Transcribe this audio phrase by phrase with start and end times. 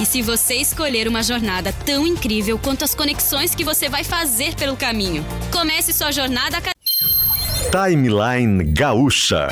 [0.00, 4.54] E se você escolher uma jornada tão incrível quanto as conexões que você vai fazer
[4.54, 6.56] pelo caminho, comece sua jornada
[7.70, 9.48] Timeline Gaúcha.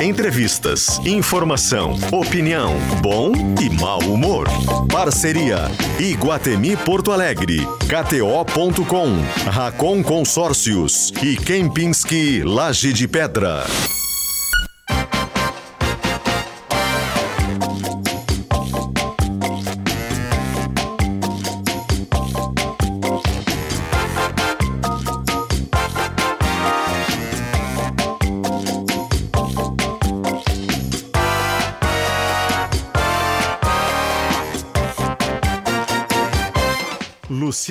[0.00, 4.46] Entrevistas, informação, opinião, bom e mau humor.
[4.90, 9.08] Parceria Iguatemi Porto Alegre, KTO.com,
[9.50, 13.64] Racon Consórcios e Kempinski Laje de Pedra.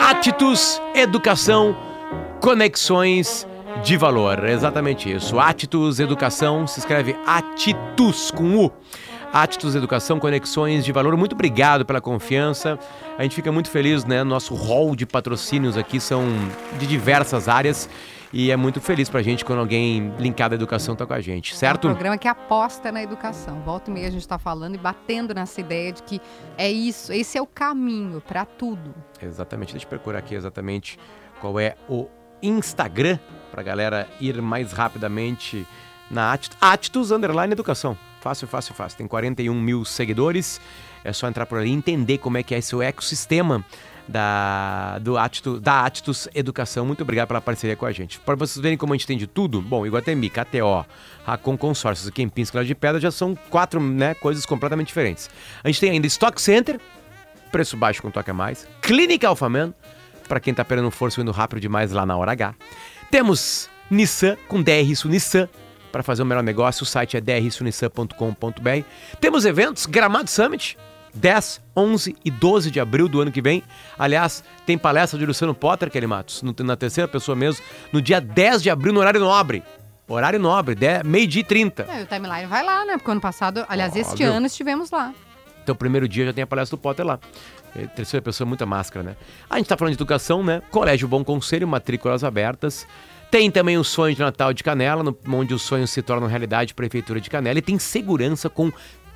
[0.00, 1.76] Atitudes Educação
[2.40, 3.46] Conexões
[3.82, 4.44] de Valor.
[4.44, 5.38] Exatamente isso.
[5.38, 8.72] Atitudes Educação se escreve Atitus com U.
[9.32, 11.16] Atitudes Educação, Conexões de Valor.
[11.16, 12.78] Muito obrigado pela confiança.
[13.18, 14.22] A gente fica muito feliz, né?
[14.22, 16.24] Nosso hall de patrocínios aqui são
[16.78, 17.88] de diversas áreas
[18.36, 21.54] e é muito feliz pra gente quando alguém linkado à educação tá com a gente,
[21.54, 21.86] certo?
[21.86, 23.60] É um programa que aposta na educação.
[23.60, 26.20] Volta e meia a gente tá falando e batendo nessa ideia de que
[26.58, 28.92] é isso, esse é o caminho para tudo.
[29.22, 29.72] Exatamente.
[29.72, 30.98] Deixa eu procurar aqui exatamente
[31.40, 32.08] qual é o
[32.42, 33.20] Instagram
[33.52, 35.64] pra galera ir mais rapidamente
[36.10, 37.96] na Atitudes Underline Educação.
[38.20, 38.98] Fácil, fácil, fácil.
[38.98, 40.60] Tem 41 mil seguidores.
[41.04, 43.64] É só entrar por ali e entender como é que é esse ecossistema
[44.06, 46.84] da, do Atito, da Atitus Educação.
[46.84, 48.18] Muito obrigado pela parceria com a gente.
[48.20, 50.84] Para vocês verem como a gente tem de tudo, bom, Iguatemi, KTO,
[51.24, 55.30] Racon Consórcios Kempins Claro de Pedra já são quatro né, coisas completamente diferentes.
[55.62, 56.80] A gente tem ainda Stock Center,
[57.50, 58.68] preço baixo com toque a mais.
[58.82, 59.72] Clínica Alfaman,
[60.28, 62.54] para quem está perdendo força indo rápido demais lá na hora H.
[63.10, 65.48] Temos Nissan com DR Isso Nissan
[65.92, 66.82] para fazer o melhor negócio.
[66.82, 68.84] O site é drsunissan.com.br.
[69.20, 70.76] Temos eventos, Gramado Summit,
[71.14, 73.62] 10, 11 e 12 de abril do ano que vem.
[73.98, 78.20] Aliás, tem palestra de Luciano Potter, Kelly Matos, no, na terceira pessoa mesmo, no dia
[78.20, 79.62] 10 de abril, no horário nobre.
[80.06, 81.82] Horário nobre, meio-dia e 30.
[81.84, 82.98] É, o timeline vai lá, né?
[82.98, 84.02] Porque ano passado, aliás, Óbvio.
[84.02, 85.14] este ano estivemos lá.
[85.62, 87.18] Então, primeiro dia já tem a palestra do Potter lá.
[87.74, 89.16] É, terceira pessoa, muita máscara, né?
[89.48, 90.60] A gente tá falando de educação, né?
[90.70, 92.86] Colégio Bom Conselho, matrículas abertas.
[93.30, 96.74] Tem também o sonho de Natal de Canela, no, onde os sonhos se tornam realidade,
[96.74, 97.58] Prefeitura de Canela.
[97.58, 98.70] E tem segurança com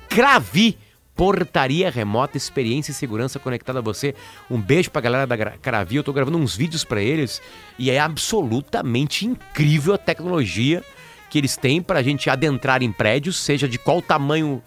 [0.09, 0.75] Cravi
[1.19, 4.15] Portaria Remota, experiência e segurança conectada a você.
[4.49, 7.41] Um beijo pra galera da Caravi, eu tô gravando uns vídeos para eles
[7.77, 10.81] e é absolutamente incrível a tecnologia
[11.29, 14.63] que eles têm pra gente adentrar em prédios, seja de qual tamanho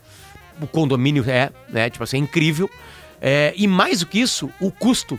[0.61, 1.89] o condomínio é, né?
[1.89, 2.69] Tipo assim, é incrível.
[3.19, 5.19] É, e mais do que isso, o custo.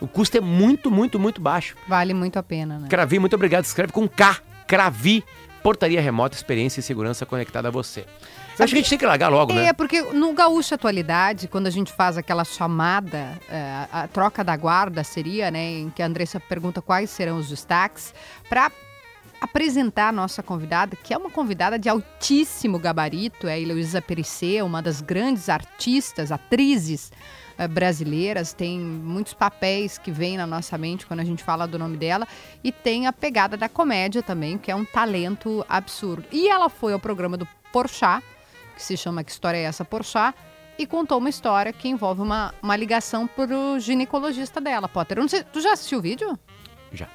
[0.00, 1.76] O custo é muito, muito, muito baixo.
[1.86, 2.88] Vale muito a pena, né?
[2.88, 3.66] Cravi, muito obrigado.
[3.66, 4.38] Escreve com K.
[4.66, 5.22] Cravi,
[5.62, 8.04] portaria remota, experiência e segurança conectada a você.
[8.62, 9.66] Acho que a gente tem que largar logo, é, né?
[9.66, 14.56] É, porque no Gaúcho Atualidade, quando a gente faz aquela chamada, é, a troca da
[14.56, 18.14] guarda seria, né, em que a Andressa pergunta quais serão os destaques,
[18.48, 18.70] para
[19.40, 24.62] apresentar a nossa convidada, que é uma convidada de altíssimo gabarito, é a Heloísa Perissé,
[24.62, 27.10] uma das grandes artistas, atrizes
[27.58, 31.78] uh, brasileiras, tem muitos papéis que vêm na nossa mente quando a gente fala do
[31.78, 32.28] nome dela,
[32.62, 36.24] e tem a pegada da comédia também, que é um talento absurdo.
[36.30, 38.22] E ela foi ao programa do Porchat,
[38.80, 40.34] que se chama Que História é Essa Porchat,
[40.78, 45.18] e contou uma história que envolve uma, uma ligação pro ginecologista dela, Potter.
[45.18, 46.38] Eu não sei, tu já assistiu o vídeo?
[46.90, 47.06] Já.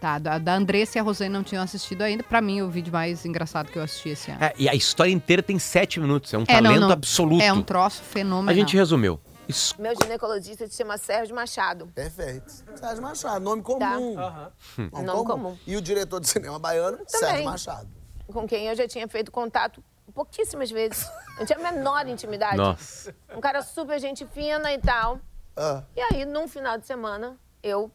[0.00, 2.24] Tá, da, da Andressa e a Rosane não tinham assistido ainda.
[2.24, 4.42] Pra mim, o vídeo mais engraçado que eu assisti esse ano.
[4.42, 6.32] É, e a história inteira tem sete minutos.
[6.34, 6.90] É um É, não, talento não.
[6.90, 7.42] absoluto.
[7.42, 8.50] É um troço fenomenal.
[8.50, 9.20] A gente resumiu.
[9.46, 9.74] Isso.
[9.80, 11.86] Meu ginecologista se chama Sérgio Machado.
[11.94, 12.50] Perfeito.
[12.76, 14.14] Sérgio Machado, nome comum.
[14.14, 14.50] Tá.
[14.78, 15.58] Nome, Nome comum.
[15.66, 17.88] E o diretor de cinema baiano, Sérgio Machado.
[18.26, 21.08] Com quem eu já tinha feito contato pouquíssimas vezes.
[21.38, 22.56] Não tinha a menor intimidade.
[22.56, 23.14] Nossa.
[23.34, 25.20] Um cara super gente fina e tal.
[25.56, 27.90] Ah, E aí, num final de semana, eu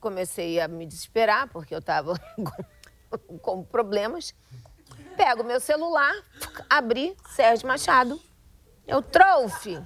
[0.00, 2.14] comecei a me desesperar, porque eu tava
[3.28, 4.34] com, com problemas.
[5.16, 6.12] Pego meu celular,
[6.68, 8.20] abri Sérgio Machado.
[8.86, 9.80] Eu trouxe.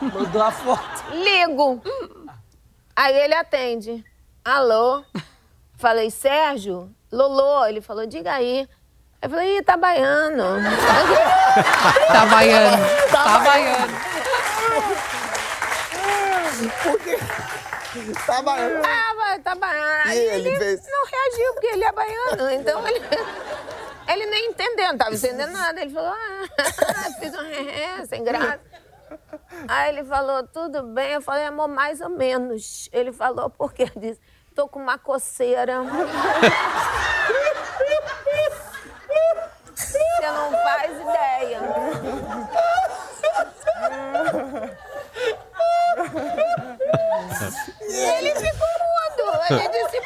[0.00, 1.10] mandou a foto.
[1.12, 1.82] Ligo.
[2.96, 4.04] Aí ele atende.
[4.44, 5.04] Alô?
[5.76, 6.94] Falei, Sérgio?
[7.12, 7.64] Lolô.
[7.66, 8.68] Ele falou, diga aí.
[9.24, 10.44] Eu falei, ih, tá baiano.
[12.08, 12.84] Tá baiano.
[13.10, 13.94] Tá baiano.
[18.26, 18.82] Tá baiano.
[18.84, 20.02] Ah, vai, tá baiano.
[20.10, 20.80] Aí E ele fez?
[20.86, 22.50] não reagiu, porque ele é baiano.
[22.50, 23.00] Então ele,
[24.08, 25.80] ele nem entendeu, não tava entendendo nada.
[25.80, 26.44] Ele falou, ah,
[27.18, 28.60] fiz um ré, sem graça.
[29.68, 31.12] Aí ele falou, tudo bem.
[31.12, 32.88] Eu falei, amor, mais ou menos.
[32.92, 33.90] Ele falou, por quê?
[33.94, 34.20] Eu disse,
[34.54, 35.80] tô com uma coceira.
[40.24, 41.60] Você não faz ideia.
[47.82, 49.24] Ele ficou mudo.
[49.50, 50.00] Ele disse,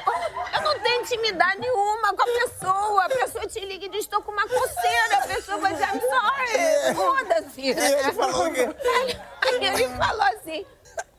[0.55, 3.05] eu não tenho intimidade nenhuma com a pessoa.
[3.05, 5.19] A pessoa te liga e diz, estou com uma coceira.
[5.19, 6.94] A pessoa vai dizer, I'm sorry.
[6.97, 7.61] Foda-se.
[7.61, 7.81] E quê?
[8.97, 10.67] Aí, aí ele falou assim,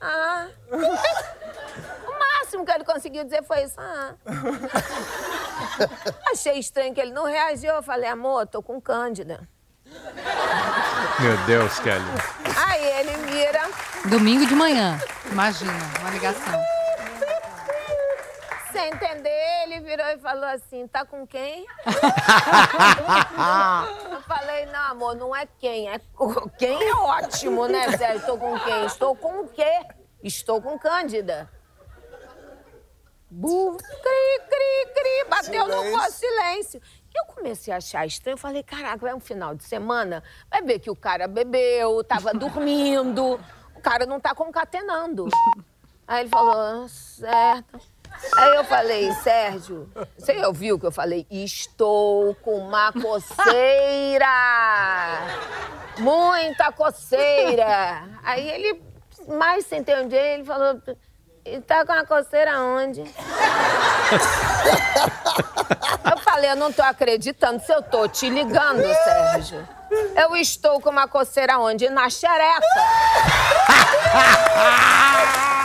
[0.02, 0.48] ah.
[2.08, 4.14] O máximo que ele conseguiu dizer foi isso, ah.
[6.32, 7.74] Achei estranho que ele não reagiu.
[7.74, 9.48] Eu falei, amor, tô com cândida.
[11.20, 12.04] Meu Deus, Kelly.
[12.68, 13.62] Aí ele vira,
[14.10, 15.00] Domingo de manhã.
[15.32, 16.79] Imagina, uma ligação.
[18.80, 21.66] Sem entender, ele virou e falou assim, tá com quem?
[24.10, 26.00] Eu falei, não, amor, não é quem, é
[26.58, 28.20] quem é ótimo, né, Sérgio?
[28.20, 28.86] Estou com quem?
[28.86, 29.82] Estou com o quê?
[30.24, 31.50] Estou com Cândida.
[33.32, 36.00] Bu, cri, cri, cri, bateu no Silêncio.
[36.00, 36.82] pó, silêncio.
[37.14, 40.64] E eu comecei a achar estranho, eu falei, caraca, vai um final de semana, vai
[40.64, 43.40] ver que o cara bebeu, tava dormindo,
[43.76, 45.28] o cara não tá concatenando.
[46.08, 47.80] Aí ele falou, certo.
[48.36, 51.26] Aí eu falei, Sérgio, você ouviu que eu falei?
[51.30, 54.28] Estou com uma coceira.
[55.98, 58.04] Muita coceira.
[58.24, 58.82] Aí ele,
[59.28, 60.82] mais sem entender, ele falou,
[61.46, 63.02] e tá com a coceira onde?
[66.12, 67.64] Eu falei, eu não tô acreditando.
[67.64, 69.68] Se eu tô te ligando, Sérgio.
[70.16, 71.90] Eu estou com uma coceira onde?
[71.90, 72.66] Na xereca.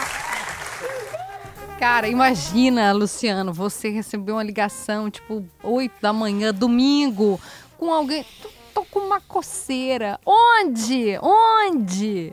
[1.85, 7.39] Cara, imagina, Luciano, você recebeu uma ligação, tipo, 8 da manhã, domingo,
[7.77, 8.25] com alguém.
[8.43, 10.19] Tô, tô com uma coceira.
[10.25, 11.19] Onde?
[11.21, 12.33] Onde?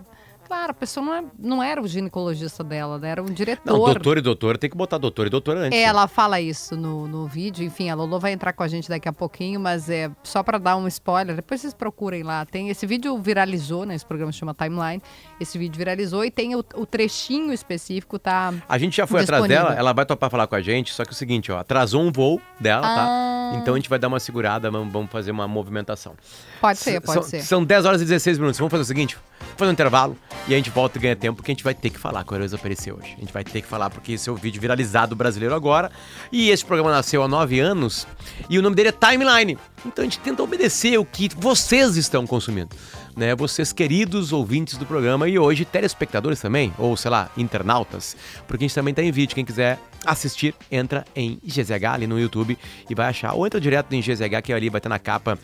[0.51, 3.07] Claro, a pessoa não, é- não era o ginecologista dela, né?
[3.11, 3.71] era o diretor.
[3.71, 5.79] Não, doutor e doutor, tem que botar doutor e doutor antes.
[5.79, 5.87] É, né?
[5.87, 7.63] ela fala isso no, no vídeo.
[7.63, 10.57] Enfim, a Lolo vai entrar com a gente daqui a pouquinho, mas é só pra
[10.57, 11.37] dar um spoiler.
[11.37, 12.45] Depois vocês procurem lá.
[12.45, 13.95] Tem esse vídeo viralizou, né?
[13.95, 15.01] Esse programa chama Timeline.
[15.39, 18.53] Esse vídeo viralizou e tem o, o trechinho específico, tá?
[18.67, 19.69] A gente já foi atrás Disponível.
[19.69, 22.01] dela, ela vai topar falar com a gente, só que é o seguinte, ó, atrasou
[22.01, 22.95] um voo dela, Ah.
[22.95, 23.31] tá?
[23.61, 26.13] Então a gente vai dar uma segurada, vamos fazer uma movimentação.
[26.59, 27.41] Pode ser, pode são, ser.
[27.41, 28.59] São 10 horas e 16 minutos.
[28.59, 29.17] Vamos fazer o seguinte:
[29.57, 30.17] fazer um intervalo
[30.47, 32.33] e a gente volta e ganha tempo, porque a gente vai ter que falar com
[32.33, 33.13] a Heroísa apareceu hoje.
[33.17, 35.91] A gente vai ter que falar, porque esse é o vídeo viralizado brasileiro agora.
[36.31, 38.07] E esse programa nasceu há 9 anos
[38.49, 39.57] e o nome dele é Timeline.
[39.85, 42.75] Então a gente tenta obedecer o que vocês estão consumindo.
[43.15, 48.15] Né, vocês queridos ouvintes do programa e hoje telespectadores também, ou sei lá, internautas,
[48.47, 49.35] porque a gente também tá em vídeo.
[49.35, 52.57] Quem quiser assistir, entra em GZH ali no YouTube
[52.89, 55.37] e vai achar, ou entra direto em GZH, que ali vai ter na capa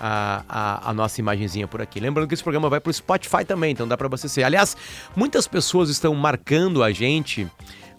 [0.00, 1.98] a, a, a nossa imagenzinha por aqui.
[1.98, 4.44] Lembrando que esse programa vai pro Spotify também, então dá você ser.
[4.44, 4.76] Aliás,
[5.16, 7.48] muitas pessoas estão marcando a gente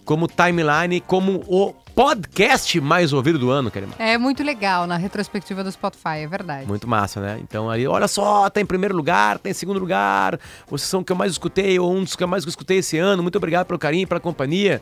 [0.06, 3.92] como timeline, como o podcast mais ouvido do ano, Karima.
[3.98, 6.66] É muito legal na retrospectiva do Spotify, é verdade.
[6.66, 7.38] Muito massa, né?
[7.42, 10.38] Então ali, olha só, tá em primeiro lugar, tá em segundo lugar.
[10.68, 12.96] Vocês são o que eu mais escutei, ou um dos que eu mais escutei esse
[12.96, 13.22] ano.
[13.22, 14.80] Muito obrigado pelo carinho, pela companhia.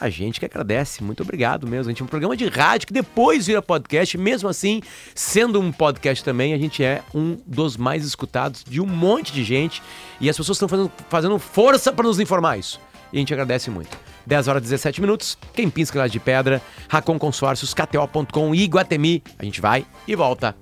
[0.00, 1.90] A gente que agradece, muito obrigado mesmo.
[1.90, 4.82] A gente é um programa de rádio que depois vira podcast, mesmo assim,
[5.14, 9.44] sendo um podcast também, a gente é um dos mais escutados de um monte de
[9.44, 9.80] gente.
[10.20, 12.80] E as pessoas estão fazendo, fazendo força para nos informar isso.
[13.12, 13.96] E a gente agradece muito.
[14.26, 15.38] 10 horas e 17 minutos.
[15.54, 19.22] Quem pisca lá de pedra, Racon Consórcios, KTO.com e Iguatemi.
[19.38, 20.54] A gente vai e volta.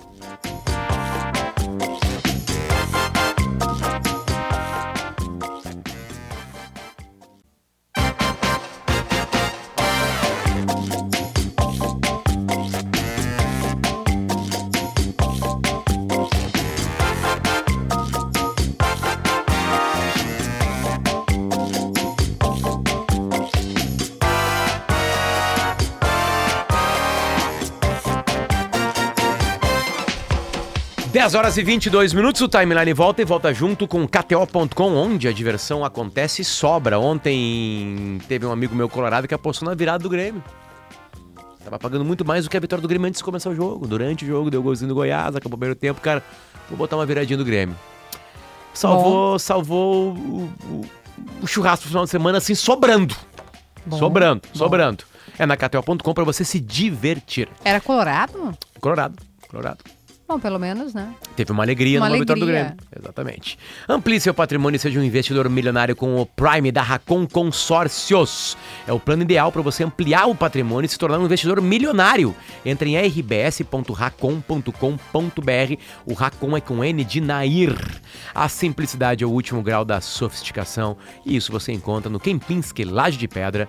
[31.33, 35.33] 10 horas e 22 minutos, o Timeline volta e volta junto com KTO.com, onde a
[35.33, 36.99] diversão acontece e sobra.
[36.99, 40.45] Ontem teve um amigo meu colorado que apostou na virada do Grêmio.
[41.65, 43.87] Tava pagando muito mais do que a vitória do Grêmio antes de começar o jogo.
[43.87, 46.23] Durante o jogo, deu golzinho do Goiás, acabou o primeiro tempo, cara,
[46.69, 47.75] vou botar uma viradinha do Grêmio.
[48.75, 50.85] Salvou, salvou o, o-
[51.41, 53.17] o churrasco do final de semana, assim, sobrando.
[53.87, 54.59] Bom, sobrando, bom.
[54.59, 55.05] sobrando.
[55.39, 57.49] É na KTO.com pra você se divertir.
[57.65, 58.55] Era Colorado?
[58.83, 59.17] Colorado,
[59.49, 59.79] Colorado.
[60.27, 61.15] Bom, pelo menos, né?
[61.37, 62.65] Teve uma alegria Uma numa vitória do alegria.
[62.65, 62.85] Grêmio.
[62.99, 63.59] Exatamente.
[63.89, 68.57] Amplie seu patrimônio e seja um investidor milionário com o Prime da Racon Consórcios.
[68.87, 72.35] É o plano ideal para você ampliar o patrimônio e se tornar um investidor milionário.
[72.65, 75.77] Entre em rbs.racon.com.br.
[76.07, 77.77] O Racon é com N de Nair.
[78.35, 83.19] A simplicidade é o último grau da sofisticação e isso você encontra no Kempinski Laje
[83.19, 83.69] de Pedra,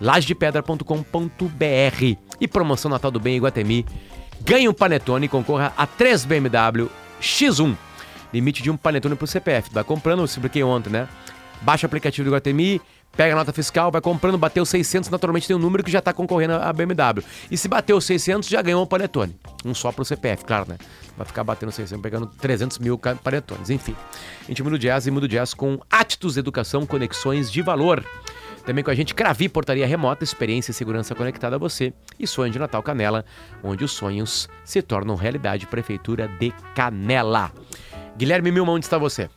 [0.00, 2.16] lajedepedra.com.br.
[2.40, 3.84] E promoção Natal do Bem Iguatemi.
[4.40, 7.76] Ganhe um panetone e concorra a 3 BMW X1.
[8.32, 9.70] Limite de um panetone pro CPF.
[9.72, 11.08] Vai comprando, eu expliquei ontem, né?
[11.62, 12.80] Baixa o aplicativo do Guatemi,
[13.16, 16.12] pega a nota fiscal, vai comprando, bateu 600, naturalmente tem um número que já tá
[16.12, 17.24] concorrendo a BMW.
[17.50, 19.36] E se bateu 600, já ganhou um panetone.
[19.64, 20.76] Um só pro CPF, claro, né?
[21.16, 23.70] Vai ficar batendo 600, pegando 300 mil panetones.
[23.70, 23.94] Enfim,
[24.42, 28.04] a gente muda o jazz e muda o jazz com Atitudes Educação, conexões de valor.
[28.64, 31.92] Também com a gente, Cravi Portaria Remota, experiência e segurança conectada a você.
[32.18, 33.24] E Sonho de Natal Canela,
[33.62, 35.66] onde os sonhos se tornam realidade.
[35.66, 37.52] Prefeitura de Canela.
[38.16, 39.28] Guilherme Milma, onde está você?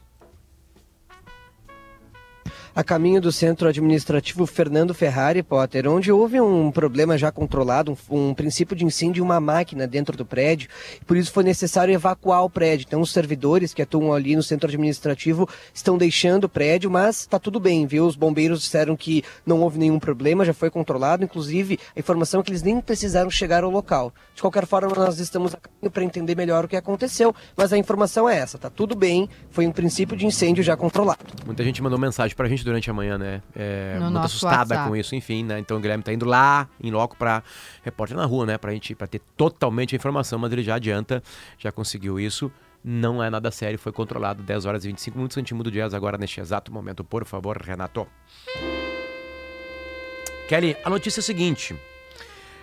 [2.77, 8.29] A caminho do centro administrativo Fernando Ferrari, Potter, onde houve um problema já controlado, um,
[8.29, 10.69] um princípio de incêndio em uma máquina dentro do prédio,
[11.07, 12.85] por isso foi necessário evacuar o prédio.
[12.87, 17.39] Então, os servidores que atuam ali no centro administrativo estão deixando o prédio, mas está
[17.39, 18.05] tudo bem, viu?
[18.05, 22.43] Os bombeiros disseram que não houve nenhum problema, já foi controlado, inclusive a informação é
[22.43, 24.13] que eles nem precisaram chegar ao local.
[24.35, 27.77] De qualquer forma, nós estamos a caminho para entender melhor o que aconteceu, mas a
[27.79, 31.25] informação é essa, tá tudo bem, foi um princípio de incêndio já controlado.
[31.43, 33.41] Muita gente mandou mensagem pra gente durante a manhã, né?
[33.55, 34.89] É, No muito assustada WhatsApp.
[34.89, 35.57] com isso, enfim, né?
[35.59, 37.41] Então o Guilherme tá indo lá, em loco, pra
[37.83, 38.57] repórter na rua, né?
[38.57, 41.23] Pra gente pra ter totalmente a informação, mas ele já adianta,
[41.57, 42.51] já conseguiu isso.
[42.83, 45.37] Não é nada sério, foi controlado 10 horas e 25 minutos.
[45.37, 48.07] A gente muda o jazz agora neste exato momento, por favor, Renato.
[50.47, 51.75] Kelly, a notícia é a seguinte.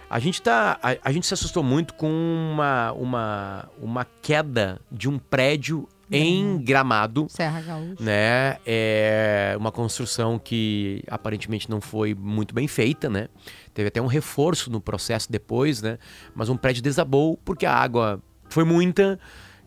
[0.09, 5.09] A gente, tá, a, a gente se assustou muito com uma, uma, uma queda de
[5.09, 7.97] um prédio em Gramado Serra Gaúcha.
[8.01, 8.59] né?
[8.67, 13.29] É uma construção que aparentemente não foi muito bem feita, né?
[13.73, 15.99] Teve até um reforço no processo depois, né?
[16.35, 19.19] Mas um prédio desabou porque a água foi muita,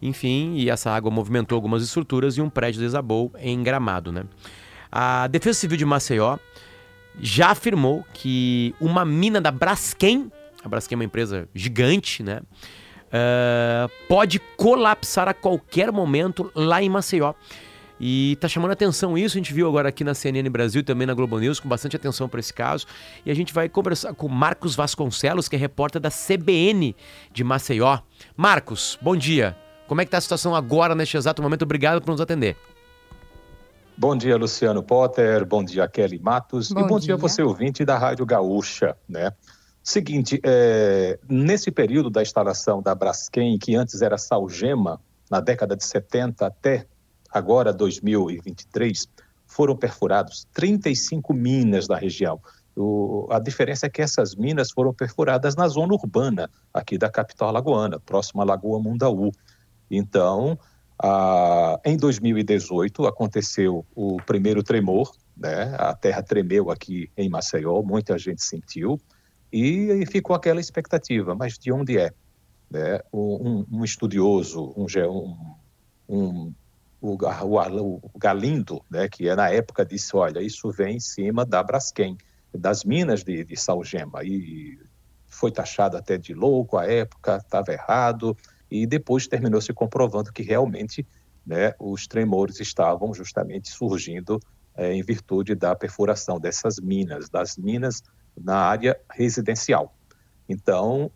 [0.01, 4.24] enfim, e essa água movimentou algumas estruturas e um prédio desabou em Gramado, né?
[4.91, 6.38] A Defesa Civil de Maceió
[7.20, 10.32] já afirmou que uma mina da Braskem,
[10.63, 12.41] a Braskem é uma empresa gigante, né?
[13.12, 17.34] Ah, pode colapsar a qualquer momento lá em Maceió.
[18.00, 21.08] E tá chamando atenção isso, a gente viu agora aqui na CNN Brasil e também
[21.08, 22.86] na Globo News, com bastante atenção para esse caso.
[23.26, 26.96] E a gente vai conversar com o Marcos Vasconcelos, que é repórter da CBN
[27.34, 28.00] de Maceió.
[28.36, 29.58] Marcos, bom dia.
[29.88, 31.64] Como é que tá a situação agora, neste exato momento?
[31.64, 32.56] Obrigado por nos atender.
[33.98, 35.44] Bom dia, Luciano Potter.
[35.44, 36.72] Bom dia, Kelly Matos.
[36.72, 37.18] Bom e bom dia, dia.
[37.18, 39.32] você ouvinte da Rádio Gaúcha, né?
[39.89, 45.00] Seguinte, é, nesse período da instalação da Braskem, que antes era Salgema,
[45.32, 46.86] na década de 70 até
[47.32, 49.08] agora 2023,
[49.46, 52.38] foram perfurados 35 minas da região.
[52.75, 57.50] O- a diferença é que essas minas foram perfuradas na zona urbana aqui da capital
[57.53, 59.32] lagoana, próxima à Lagoa Mundaú.
[59.89, 60.60] Então,
[61.01, 65.74] ah, em 2018 aconteceu o primeiro tremor, né?
[65.79, 69.00] A terra tremeu aqui em Maceió, muita gente sentiu
[69.51, 72.12] e ficou aquela expectativa, mas de onde é?
[72.70, 73.00] Né?
[73.13, 74.86] Um, um estudioso, um,
[76.08, 76.54] um,
[77.01, 81.46] o, o, o Galindo, né, que é na época disse, olha, isso vem em cima
[81.46, 82.18] da Braskem,
[82.54, 84.80] das minas de, de Salgema, e
[85.27, 88.36] foi taxado até de louco à época, estava errado,
[88.70, 91.06] e depois terminou se comprovando que realmente
[91.46, 94.39] né, os tremores estavam justamente surgindo
[94.75, 98.01] eh, em virtude da perfuração dessas minas, das minas
[98.41, 99.94] na área residencial.
[100.48, 101.12] Então,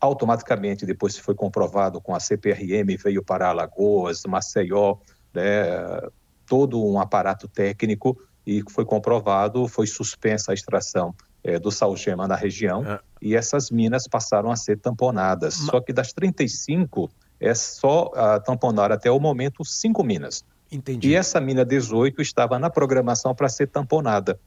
[0.00, 4.96] automaticamente, depois se foi comprovado com a CPRM, veio para Alagoas, Maceió,
[5.34, 6.00] né,
[6.46, 12.34] todo um aparato técnico e foi comprovado, foi suspensa a extração eh, do salgema na
[12.34, 13.00] região Ah.
[13.20, 15.58] e essas minas passaram a ser tamponadas.
[15.60, 20.44] Ma- Só que das 35, é só ah, tamponar até o momento cinco minas.
[20.72, 21.08] Entendi.
[21.08, 24.38] E essa mina 18 estava na programação para ser tamponada,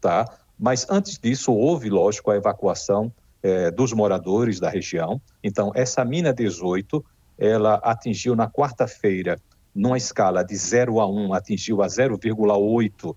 [0.00, 0.24] tá?
[0.58, 5.20] Mas antes disso houve, lógico, a evacuação eh, dos moradores da região.
[5.42, 7.04] Então essa mina 18
[7.38, 9.38] ela atingiu na quarta-feira,
[9.74, 13.16] numa escala de 0 a 1, atingiu a 0,8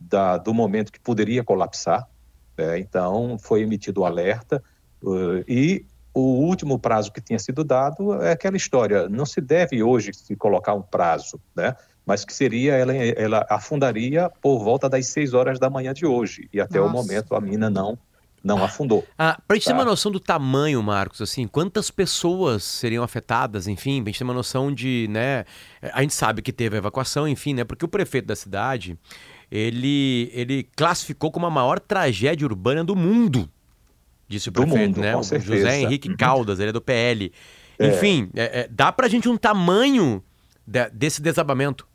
[0.00, 2.08] da, do momento que poderia colapsar.
[2.56, 2.78] né?
[2.78, 4.62] então, foi emitido o alerta
[5.02, 9.08] uh, e o último prazo que tinha sido dado é aquela história.
[9.08, 11.74] Não se deve hoje se colocar um prazo, né?
[12.06, 16.48] Mas que seria, ela, ela afundaria por volta das 6 horas da manhã de hoje.
[16.52, 16.94] E até o Nossa.
[16.94, 17.96] momento a mina não,
[18.42, 19.04] não afundou.
[19.16, 19.76] Ah, pra gente ter Tá.
[19.78, 24.34] uma noção do tamanho, Marcos, assim, quantas pessoas seriam afetadas, enfim, pra gente ter uma
[24.34, 25.44] noção de, né,
[25.92, 28.98] a gente sabe que teve a evacuação, enfim, né, porque o prefeito da cidade,
[29.50, 33.48] ele, ele classificou como a maior tragédia urbana do mundo,
[34.28, 35.56] disse o Do prefeito, mundo, né, com o certeza.
[35.56, 36.16] José Henrique Uhum.
[36.16, 37.32] Caldas, ele é do PL.
[37.78, 37.88] É.
[37.88, 40.22] Enfim, é, é, dá pra gente um tamanho
[40.66, 41.86] de- desse desabamento.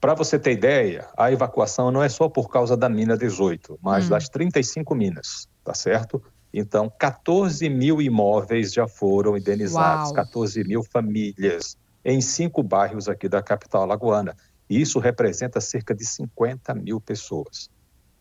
[0.00, 4.06] Para você ter ideia, a evacuação não é só por causa da mina 18, mas
[4.06, 4.10] Hum.
[4.10, 6.22] das 35 minas, tá certo?
[6.54, 10.14] Então, 14 mil imóveis já foram indenizados, Uau.
[10.14, 14.34] 14 mil famílias em cinco bairros aqui da capital alagoana.
[14.70, 17.68] E isso representa cerca de 50 mil pessoas,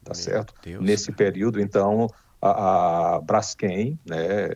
[0.03, 0.53] tá Meu certo?
[0.63, 0.83] Deus.
[0.83, 2.07] Nesse período, então,
[2.41, 4.49] a, a Braskem né,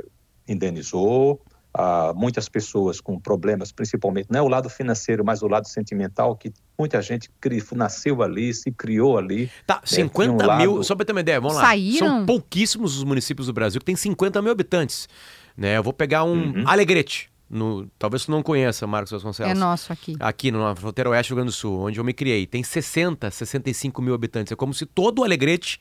[0.48, 1.42] indenizou,
[1.74, 6.36] ah, muitas pessoas com problemas, principalmente, não é o lado financeiro, mas o lado sentimental,
[6.36, 9.50] que muita gente cri- nasceu ali, se criou ali.
[9.66, 11.64] Tá, É, tinha um 50 mil, lado- só pra ter uma ideia, vamos lá.
[11.64, 12.08] Saíram?
[12.08, 15.08] São pouquíssimos os municípios do Brasil que tem 50 mil habitantes.
[15.56, 15.78] Né?
[15.78, 16.64] Eu vou pegar um Uhum.
[16.66, 19.52] Alegrete, no, talvez tu não conheça, Marcos Vasconcelos.
[19.52, 20.16] É nosso aqui.
[20.20, 23.30] Aqui na fronteira oeste do Rio Grande do Sul, onde eu me criei, tem 60,
[23.30, 24.52] 65 mil habitantes.
[24.52, 25.80] É como se todo o Alegrete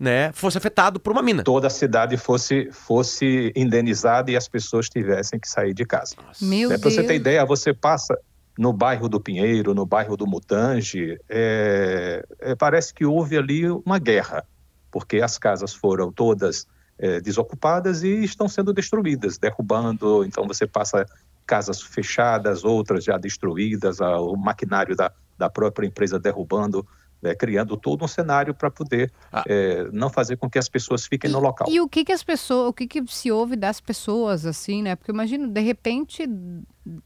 [0.00, 1.44] né, fosse afetado por uma mina.
[1.44, 6.16] Toda a cidade fosse, fosse indenizada e as pessoas tivessem que sair de casa.
[6.40, 6.94] Meu Para Deus.
[6.94, 8.18] você ter ideia, você passa
[8.58, 13.98] no bairro do Pinheiro, no bairro do Mutange, é, é, parece que houve ali uma
[13.98, 14.42] guerra,
[14.90, 16.66] porque as casas foram todas
[16.98, 20.24] é, desocupadas e estão sendo destruídas, derrubando.
[20.24, 21.04] Então você passa
[21.46, 26.86] casas fechadas, outras já destruídas, o maquinário da, da própria empresa derrubando,
[27.22, 29.44] né, criando todo um cenário para poder Ah.
[29.46, 31.68] é, não fazer com que as pessoas fiquem no local.
[31.70, 34.96] E o que que as pessoas, o que que se ouve das pessoas assim, né?
[34.96, 36.26] Porque eu imagino, de repente,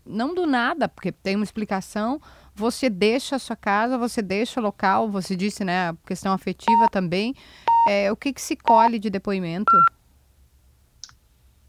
[0.07, 2.21] não do nada, porque tem uma explicação,
[2.55, 6.89] você deixa a sua casa, você deixa o local, você disse, né, a questão afetiva
[6.91, 7.35] também.
[7.89, 9.73] É, o que que se colhe de depoimento?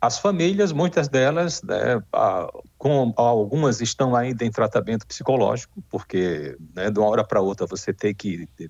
[0.06, 6.91] As famílias, muitas delas, né, ah, com, algumas estão ainda em tratamento psicológico, porque né,
[6.91, 8.68] de uma hora para outra você tem que eh,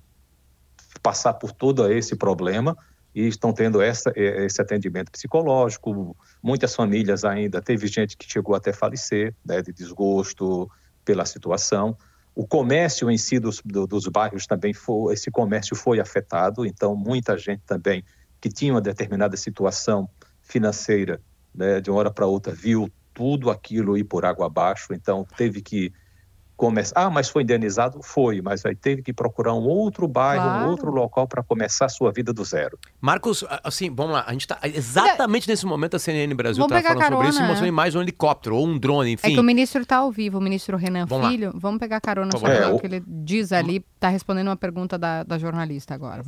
[1.03, 2.73] passar por todo esse problema
[3.13, 6.15] e estão tendo essa, eh, esse atendimento psicológico.
[6.41, 10.71] Muitas famílias ainda, teve gente que chegou até falecer, né, de desgosto
[11.03, 11.97] pela situação.
[12.33, 16.95] O comércio em si dos, do- dos bairros também foi, esse comércio foi afetado, então
[16.95, 18.05] muita gente também
[18.39, 20.09] que tinha uma determinada situação
[20.45, 21.21] financeira,
[21.53, 25.61] né, de uma hora para outra, viu tudo aquilo ir por água abaixo, então teve
[25.61, 25.91] que
[26.55, 26.93] começar.
[26.95, 28.01] Ah, mas foi indenizado?
[28.01, 30.65] Foi, mas aí teve que procurar um outro bairro, Claro.
[30.65, 32.77] um outro local para começar a sua vida do zero.
[33.01, 36.89] Marcos, assim, vamos lá, a gente tá exatamente nesse momento a CNN Brasil tá pegar
[36.93, 37.69] falando sobre isso e carona, mostrou é.
[37.69, 39.33] imagem de um helicóptero ou um drone, É enfim.
[39.33, 41.31] que o ministro está ao vivo, o ministro Renan Vamos lá.
[41.31, 41.51] Filho.
[41.55, 43.83] Vamos pegar carona para É, o que ele diz ali.
[43.95, 46.23] Está respondendo uma pergunta da, da jornalista agora.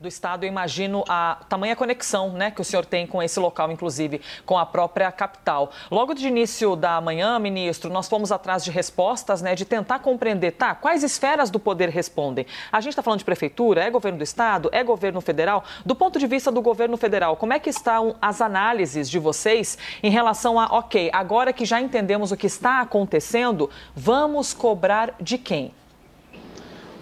[0.00, 3.70] Do Estado, eu imagino a tamanha conexão né, que o senhor tem com esse local,
[3.70, 5.70] inclusive com a própria capital.
[5.90, 10.52] Logo de início da manhã, ministro, nós fomos atrás de respostas, né, de tentar compreender,
[10.52, 12.46] tá, quais esferas do poder respondem.
[12.70, 15.64] A gente está falando de prefeitura, é governo do Estado, é governo federal?
[15.84, 19.78] Do ponto de vista do governo federal, como é que estão as análises de vocês
[20.02, 25.38] em relação a, ok, agora que já entendemos o que está acontecendo, vamos cobrar de
[25.38, 25.72] quem?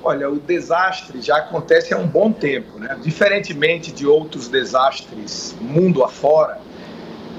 [0.05, 2.99] Olha, o desastre já acontece há um bom tempo, né?
[3.01, 6.61] Diferentemente de outros desastres mundo afora,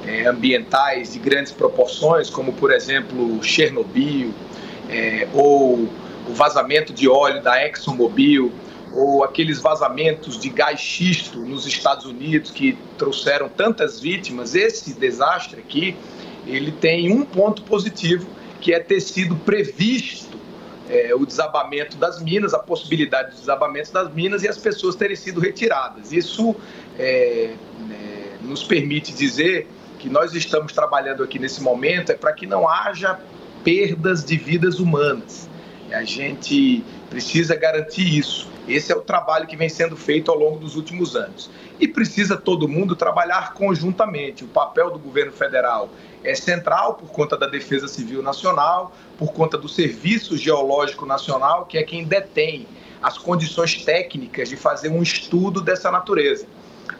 [0.07, 4.33] é, ambientais de grandes proporções, como por exemplo Chernobyl,
[4.93, 5.89] é, ou
[6.27, 8.51] o vazamento de óleo da ExxonMobil,
[8.93, 15.59] ou aqueles vazamentos de gás xisto nos Estados Unidos que trouxeram tantas vítimas, esse desastre
[15.59, 15.97] aqui,
[16.45, 18.27] ele tem um ponto positivo,
[18.61, 20.37] que é ter sido previsto
[20.89, 25.15] é, o desabamento das minas, a possibilidade de desabamento das minas e as pessoas terem
[25.15, 26.11] sido retiradas.
[26.11, 26.55] Isso
[26.99, 27.55] é,
[27.89, 32.67] é, nos permite dizer que nós estamos trabalhando aqui nesse momento é para que não
[32.67, 33.19] haja
[33.63, 35.49] perdas de vidas humanas.
[35.91, 38.49] A gente precisa garantir isso.
[38.67, 41.49] Esse é o trabalho que vem sendo feito ao longo dos últimos anos.
[41.79, 44.43] E precisa todo mundo trabalhar conjuntamente.
[44.43, 45.89] O papel do governo federal
[46.23, 51.77] é central por conta da Defesa Civil Nacional, por conta do Serviço Geológico Nacional, que
[51.77, 52.65] é quem detém
[53.01, 56.47] as condições técnicas de fazer um estudo dessa natureza.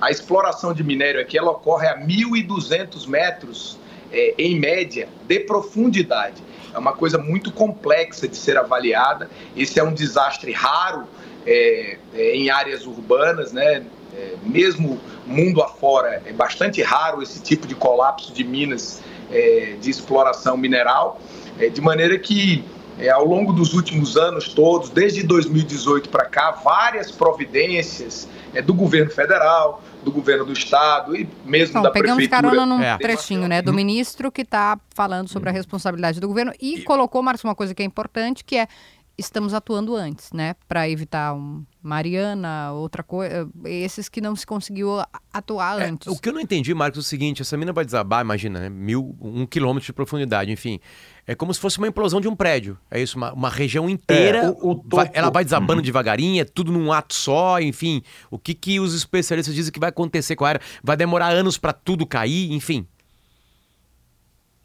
[0.02, 3.80] A exploração de minério aqui ela ocorre a 1.200 metros
[4.12, 6.44] é, em média, de profundidade.
[6.74, 9.30] É uma coisa muito complexa de ser avaliada.
[9.56, 11.08] Esse é um desastre raro
[11.46, 13.84] é, é, em áreas urbanas, né?
[14.16, 19.90] É, mesmo mundo afora, é bastante raro esse tipo de colapso de minas é, de
[19.90, 21.20] exploração mineral,
[21.60, 22.64] é, de maneira que
[23.00, 28.28] é, ao longo dos últimos anos todos, desde 2018 para cá, várias providências
[28.66, 32.42] do governo federal, do governo do estado e mesmo Bom, da pegamos prefeitura.
[32.54, 32.98] carona num É.
[32.98, 37.44] trechinho, né, do ministro que está falando sobre a responsabilidade do governo e colocou, Marcos,
[37.44, 38.68] uma coisa que é importante, que é
[39.18, 44.90] estamos atuando antes, né, para evitar um Mariana, outra coisa, esses que não se conseguiu
[45.34, 46.08] atuar É, antes.
[46.08, 48.70] o que eu não entendi, Marcos, é o seguinte: essa mina vai desabar, imagina, né?
[48.70, 50.80] Mil, um quilômetro de profundidade, enfim.
[51.28, 52.78] É como se fosse uma implosão de um prédio.
[52.90, 54.40] É isso, uma, uma região inteira.
[54.40, 55.86] É, o- o vai- topo- ela vai desabando Uhum.
[55.86, 58.02] devagarinho, é tudo num ato só, enfim.
[58.32, 60.62] O que, que os especialistas dizem que vai acontecer com a área?
[60.84, 62.86] Vai demorar anos para tudo cair, enfim.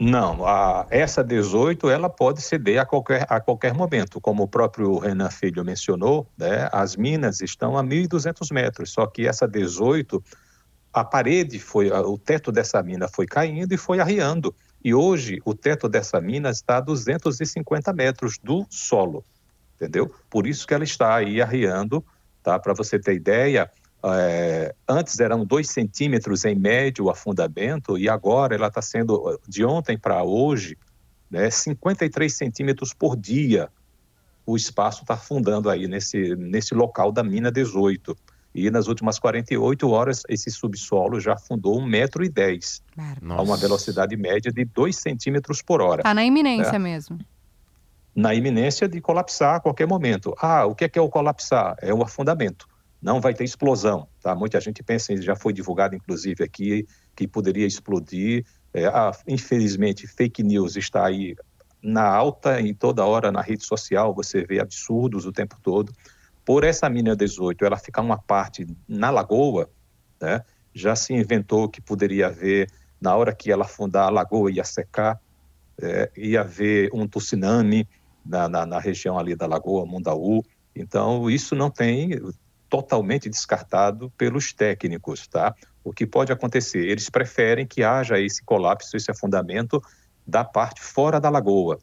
[0.01, 4.21] Não, a- essa 18 ela pode ceder a qualquer, a qualquer momento.
[4.21, 9.27] Como o próprio Renan Filho mencionou, né, as minas estão a 1.200 metros, só que
[9.27, 10.23] essa 18,
[10.93, 14.55] a parede foi, o teto dessa mina foi caindo e foi arriando.
[14.85, 19.25] E hoje o teto dessa mina está a 250 metros do solo,
[19.75, 20.15] entendeu?
[20.31, 22.05] Por isso que ela está aí arriando,
[22.41, 22.57] tá?
[22.57, 23.69] Para você ter ideia,
[24.05, 29.65] é, antes eram dois centímetros em médio o afundamento e agora ela está sendo, de
[29.65, 30.77] ontem para hoje,
[31.31, 33.69] né, 53 centímetros por dia.
[34.47, 38.17] O espaço está afundando aí nesse, nesse local da mina 18.
[38.55, 42.81] E nas últimas 48 horas, esse subsolo já afundou 1,10m,
[43.37, 46.79] a uma velocidade média de 2 centímetros por hora Tá na iminência É.
[46.79, 47.19] mesmo.
[48.17, 50.35] na iminência de colapsar a qualquer momento.
[50.41, 51.77] Ah, o que é, que é o colapsar?
[51.81, 52.67] É o afundamento.
[53.01, 54.35] Não vai ter explosão, tá?
[54.35, 58.45] Muita gente pensa, já foi divulgado inclusive aqui, que poderia explodir.
[58.75, 61.37] É, ah, infelizmente, fake news está aí
[61.83, 65.93] na alta, em toda hora na rede social, você vê absurdos o tempo todo.
[66.45, 69.71] Por essa mina 18, ela ficar uma parte na lagoa,
[70.21, 70.43] né?
[70.75, 75.21] Já se inventou que poderia haver, na hora que ela afundar, a lagoa ia secar,
[75.81, 77.87] é, ia haver um tsunami
[78.25, 80.45] na, na, na região ali da Lagoa Mundaú.
[80.75, 82.21] Então, isso não tem
[82.69, 85.55] totalmente descartado pelos técnicos, tá?
[85.83, 86.87] O que pode acontecer?
[86.87, 89.83] Eles preferem que haja esse colapso, esse afundamento
[90.27, 91.79] da parte fora da lagoa,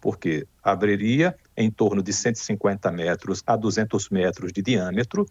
[0.00, 5.24] porque abriria em torno de 150 metros a 200 metros de diâmetro,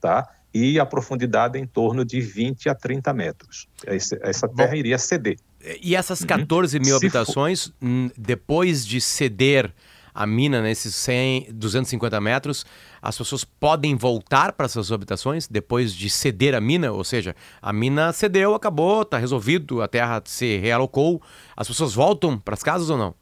[0.00, 0.28] tá?
[0.52, 3.68] E a profundidade em torno de 20 a 30 metros.
[3.86, 5.36] Essa terra iria ceder.
[5.82, 9.72] E essas 14 mil Se for- habitações, hum, depois de ceder
[10.20, 12.66] a mina nesses 100, 250 metros,
[13.00, 16.90] as pessoas podem voltar para suas habitações depois de ceder a mina?
[16.90, 21.22] Ou seja, a mina cedeu, acabou, está resolvido, a terra se realocou.
[21.56, 23.14] As pessoas voltam para as casas ou não?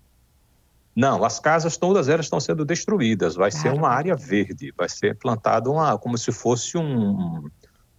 [0.94, 3.35] Não, as casas todas elas estão sendo destruídas.
[3.35, 7.44] Vai ser uma área verde, vai ser plantada uma, como se fosse um,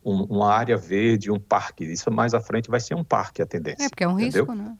[0.04, 1.84] um- uma área verde, um parque.
[1.84, 3.86] Isso mais à frente vai ser um parque a tendência.
[3.86, 4.46] É, porque é um entendeu?
[4.46, 4.76] risco, né?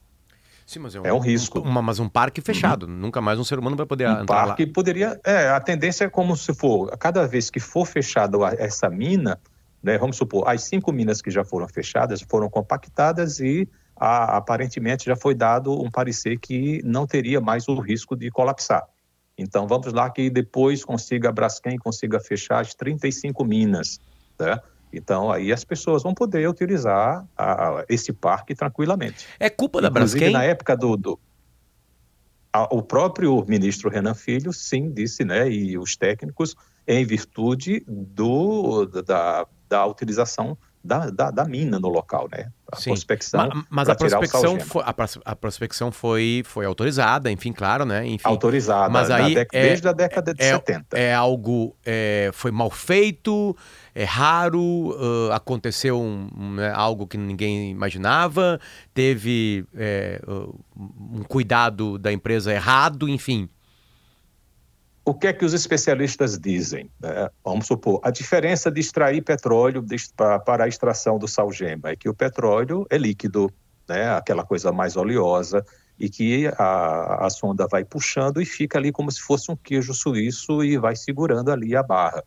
[0.68, 1.60] Sim, mas É um risco.
[1.60, 2.86] uma- mas um parque fechado.
[2.86, 5.18] Nunca mais um ser humano vai poder Um entrar parque poderia.
[5.24, 9.40] É, a tendência é como se for, cada vez que for fechada a- essa mina,
[9.82, 13.66] né, vamos supor, as cinco minas que já foram fechadas foram compactadas e
[13.98, 18.84] a- aparentemente já foi dado um parecer que não teria mais o risco de colapsar.
[19.38, 23.98] Então vamos lá que depois consiga a Braskem consiga fechar as 35 minas,
[24.38, 24.60] né?
[24.92, 29.26] Então aí as pessoas vão poder utilizar a- esse parque tranquilamente.
[29.38, 30.32] É culpa da Inclusive, Braskem?
[30.32, 31.20] na época do, do-
[32.52, 38.86] a- o próprio ministro Renan Filho, sim, disse, né, e os técnicos, em virtude do,
[38.86, 42.90] da, da utilização da, da, da mina no local, né, a Sim.
[42.90, 47.52] prospecção Ma- mas pra a prospecção, foi, a, pros- a prospecção foi, foi autorizada, enfim,
[47.52, 48.06] claro, né?
[48.06, 50.96] Enfim, autorizada mas aí dec- é- desde a década de é, 70.
[50.98, 53.56] É algo, é, foi mal feito,
[53.94, 58.60] é raro, ãh, aconteceu um- um, né, algo que ninguém imaginava,
[58.94, 60.20] teve é,
[60.76, 63.48] um cuidado da empresa errado, enfim.
[65.08, 66.90] O que é que os especialistas dizem?
[67.00, 67.30] né?
[67.42, 69.82] Vamos supor, a diferença de extrair petróleo
[70.44, 73.50] para a extração do salgema é que o petróleo é líquido,
[73.88, 74.10] né?
[74.10, 75.64] aquela coisa mais oleosa,
[75.98, 79.94] e que a, a sonda vai puxando e fica ali como se fosse um queijo
[79.94, 82.22] suíço e vai segurando ali a barra.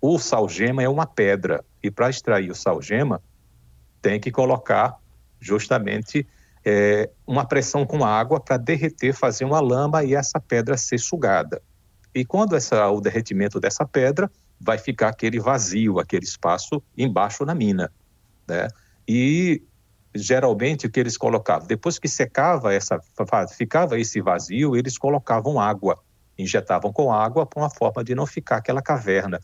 [0.00, 3.20] O salgema é uma pedra, e para extrair o salgema,
[4.00, 4.96] tem que colocar
[5.40, 6.24] justamente
[6.64, 11.60] é, uma pressão com água para derreter, fazer uma lama e essa pedra ser sugada.
[12.14, 17.54] E quando essa, o derretimento dessa pedra, vai ficar aquele vazio, aquele espaço embaixo na
[17.54, 17.90] mina.
[18.46, 18.68] Né?
[19.08, 19.62] E
[20.14, 23.00] geralmente o que eles colocavam, depois que secava essa,
[23.56, 25.98] ficava esse vazio, eles colocavam água,
[26.36, 29.40] injetavam com água para uma forma de não ficar aquela caverna.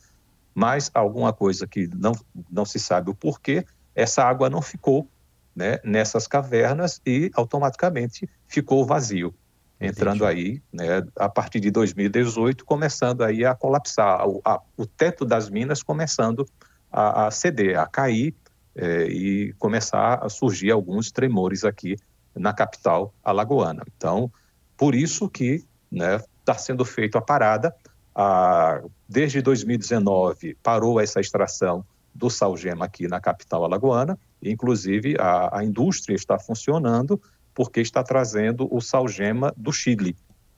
[0.55, 2.13] Mas alguma coisa que não,
[2.51, 5.09] não se sabe o porquê, essa água não ficou
[5.55, 9.35] né, nessas cavernas e automaticamente ficou vazio.
[9.81, 10.41] Entrando Entendi.
[10.41, 15.51] aí, né, a partir de 2018, começando aí a colapsar, o, a, o teto das
[15.51, 16.49] minas começando
[16.91, 18.35] a, a ceder, a cair,
[18.75, 21.97] é, e começar a surgir alguns tremores aqui
[22.35, 23.83] na capital alagoana.
[23.97, 24.31] Então,
[24.77, 27.75] por isso que está né, tá sendo feita a parada.
[28.15, 31.85] A, desde 2019 parou essa extração
[32.15, 37.21] do salgema aqui na capital alagoana, inclusive a, a indústria está funcionando
[37.57, 40.15] porque está trazendo o salgema do Chile,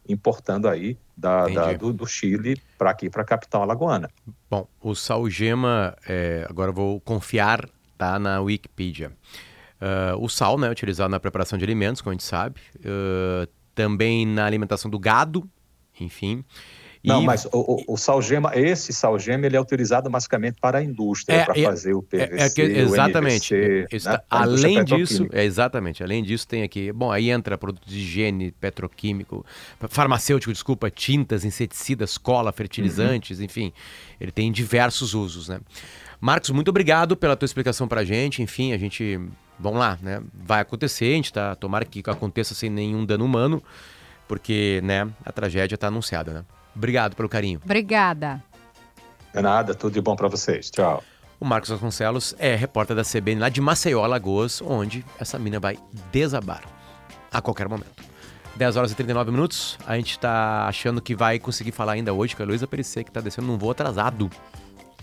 [0.08, 4.10] importando aí da, da, do, do, Chile para aqui, para a capital alagoana.
[4.50, 9.12] Bom, o salgema, é, agora vou confiar tá na Wikipedia.
[9.80, 14.26] Uh, o sal, né, utilizado na preparação de alimentos, como a gente sabe, uh, também
[14.26, 15.48] na alimentação do gado,
[16.00, 16.44] enfim.
[17.04, 21.36] Não, mas o, o, o salgema, esse salgema, ele é utilizado basicamente para a indústria,
[21.36, 23.54] é, para é, fazer o PVC, é, é que, exatamente.
[23.54, 24.18] MVC, né?
[24.28, 29.44] Além disso, é, exatamente, além disso tem aqui, bom, aí entra produtos de higiene, petroquímico,
[29.88, 33.44] farmacêutico, desculpa, tintas, inseticidas, cola, fertilizantes, uhum.
[33.44, 33.72] enfim,
[34.20, 35.60] ele tem diversos usos, né?
[36.20, 38.42] Marcos, muito obrigado pela tua explicação pra gente.
[38.42, 39.20] Enfim, a gente.
[39.58, 40.20] Vamos lá, né?
[40.34, 41.54] Vai acontecer, a gente tá.
[41.54, 43.62] Tomara que aconteça sem nenhum dano humano,
[44.26, 46.44] porque, né, a tragédia tá anunciada, né?
[46.78, 47.60] Obrigado pelo carinho.
[47.64, 48.42] Obrigada.
[49.34, 50.70] É nada, tudo de bom para vocês.
[50.70, 51.02] Tchau.
[51.40, 55.76] O Marcos Vasconcelos é repórter da CBN lá de Maceió, Alagoas, onde essa mina vai
[56.12, 56.62] desabar
[57.32, 58.02] a qualquer momento.
[58.56, 59.76] 10 horas e 39 minutos.
[59.86, 63.10] A gente está achando que vai conseguir falar ainda hoje com a Luísa Perecer, que
[63.10, 64.30] está descendo num voo atrasado.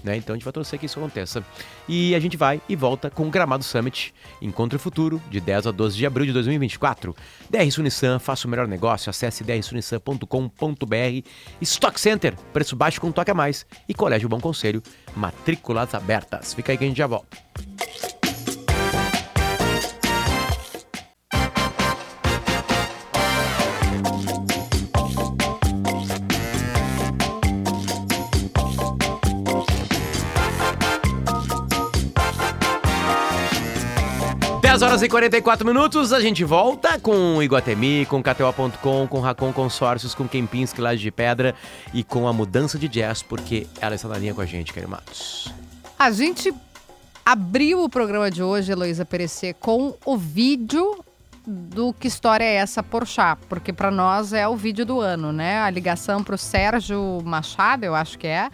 [0.05, 0.17] Né?
[0.17, 1.43] Então a gente vai torcer que isso aconteça.
[1.89, 5.71] E a gente vai e volta com o Gramado Summit, Encontro Futuro, de 10 a
[5.71, 7.15] 12 de abril de 2024.
[7.49, 11.27] DR Sunissan, faça o melhor negócio, acesse drsunissan.com.br.
[11.59, 13.65] Stock Center, preço baixo com toque a mais.
[13.89, 14.83] E Colégio Bom Conselho,
[15.15, 16.53] matrículas abertas.
[16.53, 17.74] Fica aí que a gente já volta.
[34.95, 40.25] Horas e 44 minutos, a gente volta com Iguatemi, com KTO.com, com Racon Consórcios, com
[40.25, 41.53] Kempinski Laje de Pedra
[41.93, 44.89] e com a mudança de jazz, porque ela está na linha com a gente, Querido
[44.89, 45.53] Matos.
[45.99, 46.53] A gente
[47.25, 51.03] abriu o programa de hoje, Heloísa Perecer, com o vídeo
[51.45, 55.59] do Que História é Essa Porchat, porque para nós é o vídeo do ano, né?
[55.59, 58.49] A ligação para o Sérgio Machado, eu acho que é,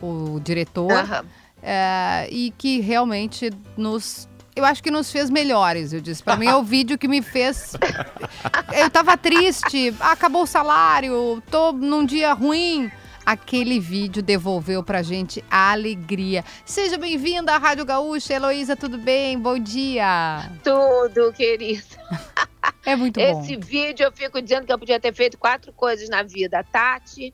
[0.00, 1.26] o diretor, uhum.
[1.62, 6.22] é, e que realmente nos eu acho que nos fez melhores, eu disse.
[6.22, 7.74] Para mim é o vídeo que me fez.
[8.74, 12.90] Eu tava triste, acabou o salário, tô num dia ruim.
[13.24, 16.44] Aquele vídeo devolveu pra gente a alegria.
[16.64, 19.38] Seja bem-vinda à Rádio Gaúcha, Heloísa, tudo bem?
[19.38, 20.50] Bom dia.
[20.62, 21.82] Tudo, querida.
[22.84, 23.42] É muito bom.
[23.42, 26.64] Esse vídeo eu fico dizendo que eu podia ter feito quatro coisas na vida.
[26.64, 27.32] Tati,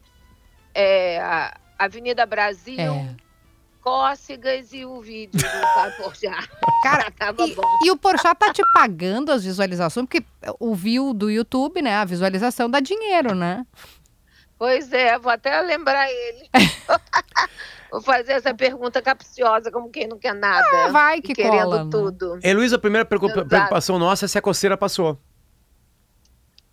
[0.75, 2.79] é, Avenida Brasil.
[2.79, 3.17] É
[3.83, 6.49] cócegas e o vídeo do Porchat.
[6.83, 7.13] Cara,
[7.83, 10.25] e, e, o Porchat tá te pagando as visualizações, porque
[10.59, 13.67] o view do YouTube, né, a visualização dá dinheiro, né?
[14.59, 16.49] Pois é, vou até lembrar ele.
[17.91, 20.67] Vou fazer essa pergunta capciosa, como quem não quer nada.
[20.71, 21.91] Ah, vai que querendo cola, né?
[21.91, 22.39] tudo.
[22.43, 25.19] Heloísa, a primeira preocupação nossa é se a coceira passou.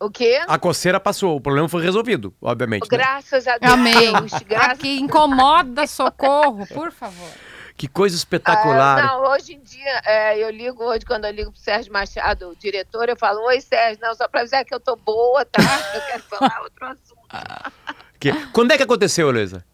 [0.06, 0.39] O quê?
[0.48, 2.84] A coceira passou, o problema foi resolvido, obviamente.
[2.84, 2.98] Né?
[2.98, 3.54] Graças né?
[3.54, 3.74] a Deus.
[3.74, 4.12] Amém.
[4.48, 4.70] Graças...
[4.70, 7.28] Aqui incomoda, socorro, por favor.
[7.76, 9.00] Que coisa espetacular.
[9.00, 12.50] Ah, não, hoje em dia, é, eu ligo hoje, quando eu ligo pro Sérgio Machado,
[12.50, 15.62] o diretor, eu falo, oi Sérgio, não, só pra avisar que eu tô boa, tá?
[15.96, 17.74] Eu quero falar outro assunto.
[18.20, 18.32] que...
[18.54, 19.65] Quando é que aconteceu, Luísa?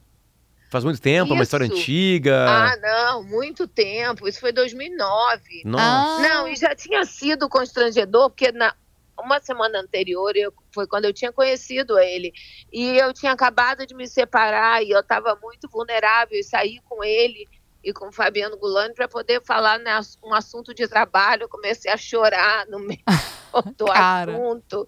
[0.70, 1.34] Faz muito tempo, isso.
[1.34, 2.46] uma história antiga.
[2.48, 4.26] Ah, não, muito tempo.
[4.26, 5.64] Isso foi 2009.
[5.66, 5.84] Nossa.
[5.84, 6.20] Ah.
[6.22, 8.74] Não, e já tinha sido constrangedor, porque na,
[9.20, 12.34] uma semana anterior eu, foi quando eu tinha conhecido ele.
[12.72, 17.04] E eu tinha acabado de me separar e eu estava muito vulnerável e saí com
[17.04, 17.48] ele
[17.84, 21.44] e com o Fabiano Gulani para poder falar né, um assunto de trabalho.
[21.44, 23.02] Eu comecei a chorar no meio
[23.78, 24.32] do Cara.
[24.32, 24.86] assunto.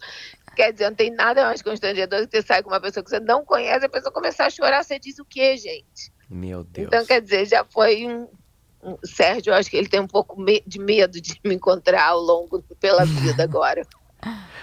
[0.56, 3.10] Quer dizer, não tem nada mais constrangedor do que você sair com uma pessoa que
[3.10, 6.14] você não conhece, a pessoa começar a chorar, você diz o quê, gente?
[6.30, 6.88] Meu Deus.
[6.88, 8.28] Então, quer dizer, já foi um,
[8.84, 12.20] um Sérgio, eu acho que ele tem um pouco de medo de me encontrar ao
[12.20, 13.84] longo pela vida agora.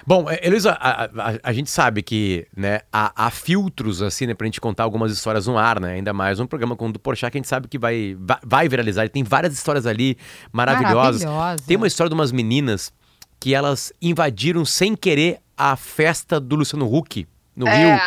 [0.06, 4.34] Bom, é, Heloísa, a, a- a gente sabe que né, há, há filtros assim, né,
[4.34, 5.92] pra gente contar algumas histórias no ar, né?
[5.92, 8.38] Ainda mais um programa como o do Porchat que a gente sabe que vai, vai,
[8.44, 9.08] vai viralizar.
[9.10, 10.16] Tem várias histórias ali
[10.52, 11.22] maravilhosas.
[11.24, 11.62] Maravilhosa.
[11.66, 12.92] Tem uma história de umas meninas
[13.38, 17.74] que elas invadiram sem querer a festa do Luciano Huck no Rio.
[17.88, 18.00] é,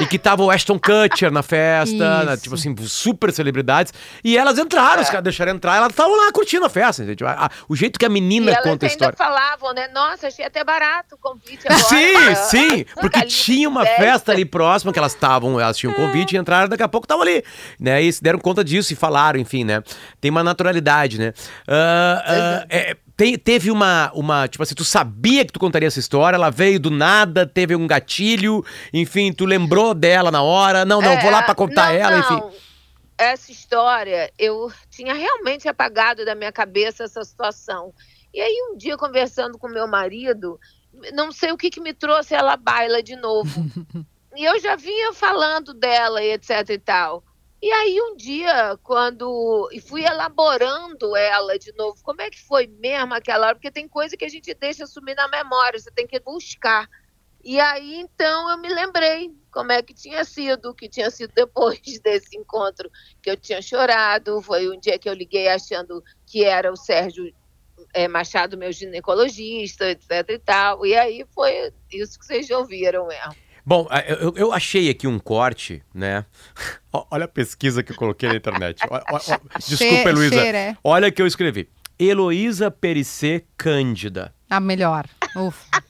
[0.00, 3.92] E que tava o Ashton Kutcher na festa, né, tipo assim, super celebridades.
[4.22, 7.02] E elas entraram, os caras deixaram entrar, elas estavam lá curtindo a festa.
[7.02, 7.26] entendeu?
[7.26, 9.16] A- a- o jeito que a menina elas conta a ainda história.
[9.16, 9.88] falavam, né?
[9.88, 11.82] Nossa, achei até barato o convite agora.
[11.84, 14.02] Sim, sim, porque tá lindo, tinha uma festa.
[14.02, 17.04] festa ali próxima que elas estavam, elas tinham um convite e entraram, daqui a pouco
[17.04, 17.42] estavam ali,
[17.80, 18.00] né?
[18.02, 19.82] E se deram conta disso e falaram, enfim, né?
[20.20, 21.32] Tem uma naturalidade, né?
[21.66, 22.96] Ah, ah, é,
[23.36, 26.88] teve uma, uma, tipo assim, tu sabia que tu contaria essa história, ela veio do
[26.88, 31.54] nada, teve um gatilho, enfim, tu lembrou dela na hora, não, não, vou lá pra
[31.54, 32.34] contar É, não, ela, enfim.
[32.34, 32.52] não.
[33.18, 37.92] Essa história, eu tinha realmente apagado da minha cabeça essa situação.
[38.32, 40.60] E aí, um dia, conversando com meu marido,
[41.12, 43.50] não sei o que, que me trouxe ela baila de novo.
[44.36, 47.24] e eu já vinha falando dela e etc e tal.
[47.60, 49.68] E aí, um dia, quando.
[49.72, 52.00] E fui elaborando ela de novo.
[52.02, 53.56] Como é que foi mesmo aquela hora?
[53.56, 56.88] Porque tem coisa que a gente deixa sumir na memória, você tem que buscar.
[57.42, 61.80] E aí, então, eu me lembrei como é que tinha sido, que tinha sido depois
[62.02, 62.90] desse encontro,
[63.20, 64.40] que eu tinha chorado.
[64.40, 67.32] Foi um dia que eu liguei achando que era o Sérgio
[67.92, 70.86] eh, Machado, meu ginecologista, etc e tal.
[70.86, 73.47] E aí foi isso que vocês já ouviram mesmo.
[73.68, 73.86] Bom,
[74.20, 76.24] eu, eu- achei aqui um corte, né?
[77.10, 78.78] Olha a pesquisa que eu coloquei na internet.
[79.68, 80.76] Desculpa, cheira, é.
[80.82, 81.68] Olha o que eu escrevi.
[81.98, 84.32] Heloísa Perissé Cândida.
[84.48, 85.04] A melhor.
[85.36, 85.82] Ufa.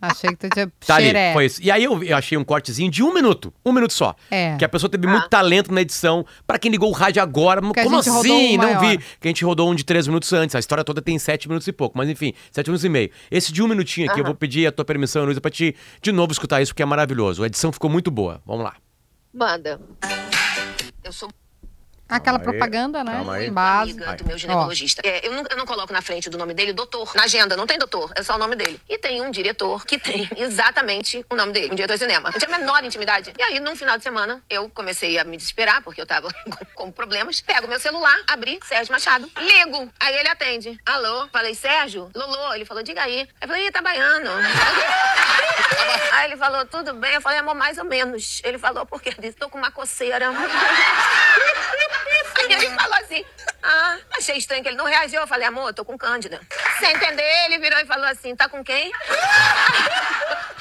[0.00, 1.60] Achei que tu tinha Tá ali, foi isso.
[1.62, 3.52] E aí eu, eu achei um cortezinho de um minuto.
[3.64, 4.14] Um minuto só.
[4.30, 4.56] É.
[4.56, 6.24] Que a pessoa teve muito talento na edição.
[6.46, 8.10] Pra quem ligou o rádio agora, Que a como assim?
[8.10, 8.80] um Não maior.
[8.80, 8.98] vi.
[9.20, 10.54] Que a gente rodou um de três minutos antes.
[10.54, 11.98] A história toda tem sete minutos e pouco.
[11.98, 13.10] Mas enfim, sete minutos e meio.
[13.30, 16.12] Esse de um minutinho aqui, eu vou pedir a tua permissão, Heloísa, pra te de
[16.12, 17.42] novo escutar isso, porque é maravilhoso.
[17.42, 18.40] A edição ficou muito boa.
[18.46, 18.74] Vamos lá.
[19.32, 19.80] Manda.
[21.04, 21.28] Eu sou
[22.10, 23.12] Aquela aí, propaganda, né?
[23.12, 23.50] calma aí.
[23.50, 23.92] Base.
[23.92, 25.00] amiga do meu ginecologista.
[25.04, 27.12] É, eu, não, eu não coloco na frente do nome dele doutor.
[27.14, 28.80] Na agenda não tem doutor, é só o nome dele.
[28.88, 32.30] E tem um diretor que tem exatamente o nome dele, um diretor de cinema.
[32.34, 33.32] Eu tinha a menor intimidade.
[33.38, 36.64] E aí, num final de semana, eu comecei a me desesperar, porque eu tava com,
[36.74, 37.40] com problemas.
[37.40, 39.88] Pego meu celular, abri, Sérgio Machado, ligo.
[40.00, 40.80] Aí ele atende.
[40.84, 41.28] Alô?
[41.28, 42.10] Falei, Sérgio?
[42.14, 42.54] Lolô?
[42.54, 43.28] Ele falou, diga aí.
[43.40, 44.30] Eu falei, ih, tá baiano.
[46.12, 47.14] Aí ele falou, tudo bem?
[47.14, 48.40] Eu falei, amor, mais ou menos.
[48.44, 49.10] Ele falou, por quê?
[49.10, 50.30] Ele disse, tô com uma coceira.
[52.36, 53.24] Aí ele falou assim,
[53.62, 55.20] ah, achei estranho que ele não reagiu.
[55.20, 56.40] Eu falei, amor, eu tô com Cândida.
[56.78, 58.90] Sem entender, ele virou e falou assim, tá com quem?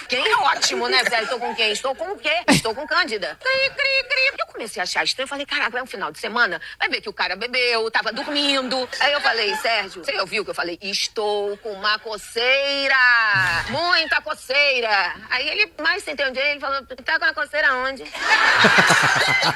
[0.09, 1.23] Quem é ótimo, né, Zé?
[1.27, 1.71] Tô com quem?
[1.71, 2.35] Estou com o quê?
[2.47, 3.37] Estou com Cândida.
[3.39, 4.39] Cri, cri, cri.
[4.39, 5.25] Eu comecei a achar estranho.
[5.25, 6.59] Eu falei, caraca, é um final de semana.
[6.79, 8.89] Vai ver que o cara bebeu, tava dormindo.
[8.99, 10.79] Aí eu falei, Sérgio, você ouviu que eu falei?
[10.81, 12.95] Estou com uma coceira.
[13.69, 15.15] Muita coceira.
[15.29, 18.03] Aí ele, mais sem entender, ele falou, tá com a coceira onde?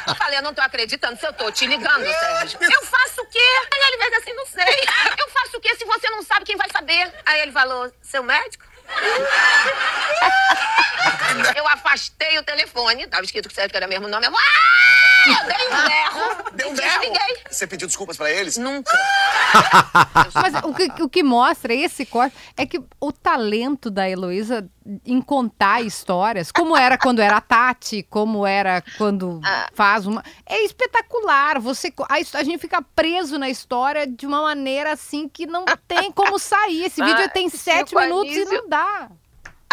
[0.08, 2.60] Eu falei, eu não tô acreditando se eu tô te ligando, Sérgio.
[2.62, 3.40] Eu faço o quê?
[3.74, 4.64] Aí ele fez assim, não sei.
[5.20, 7.14] Eu faço o quê se você não sabe quem vai saber?
[7.26, 8.66] Aí ele falou, seu médico?
[11.56, 14.28] Eu afastei o telefone, tava escrito que era mesmo nome.
[14.28, 15.03] Eu, ah!
[15.30, 16.52] Eu dei um berro.
[16.54, 17.00] Deu um berro.
[17.02, 17.38] desliguei.
[17.50, 18.58] Você pediu desculpas pra eles?
[18.58, 18.92] Nunca.
[20.36, 24.68] Mas o que, o que mostra esse corte é que o talento da Heloísa
[25.06, 29.70] em contar histórias, como era quando era a Tati, como era quando Ah.
[29.74, 30.24] faz uma.
[30.46, 31.60] É espetacular.
[31.60, 36.12] Você, a, a gente fica preso na história de uma maneira assim que não tem
[36.12, 36.84] como sair.
[36.86, 39.10] Esse vídeo Ah, tem Chico sete minutos e não dá.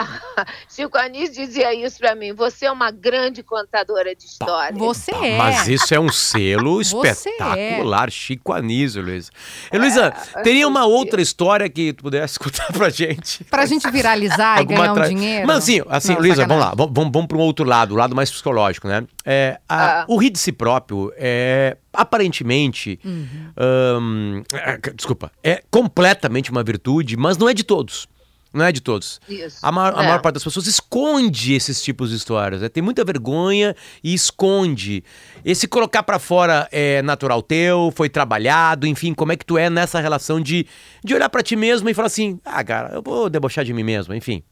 [0.69, 2.33] Chico Anísio dizia isso pra mim.
[2.33, 4.79] Você é uma grande contadora de histórias.
[4.79, 5.37] Você é.
[5.39, 6.83] Mas isso é um selo é.
[6.83, 9.31] espetacular, Chico Anísio, Heloísa.
[9.73, 10.11] Heloísa,
[10.43, 13.45] teria uma outra história que tu pudesse escutar pra gente?
[13.45, 15.47] Pra gente viralizar e ganhar um tra- dinheiro.
[15.47, 17.97] Mas assim, assim Não, Luísa, vamos lá, vamos, vamos, vamos para um outro lado, o
[17.97, 19.05] lado mais psicológico, né?
[19.25, 20.05] É, a- Ah.
[20.09, 24.43] O rir de si próprio é, aparentemente, Uhum.
[24.53, 28.07] é, desculpa, é completamente uma virtude, mas não é de todos.
[28.53, 29.20] Não é de todos.
[29.28, 29.59] Isso.
[29.62, 30.07] A maior, a É.
[30.07, 32.61] maior parte das pessoas esconde esses tipos de histórias.
[32.62, 32.68] né?
[32.68, 35.05] Tem muita vergonha e esconde.
[35.44, 39.70] Esse colocar pra fora é natural teu, foi trabalhado, enfim, como é que tu é
[39.70, 40.66] nessa relação de,
[41.05, 43.84] de olhar pra ti mesmo e falar assim: ah, cara, eu vou debochar de mim
[43.84, 44.42] mesmo, enfim.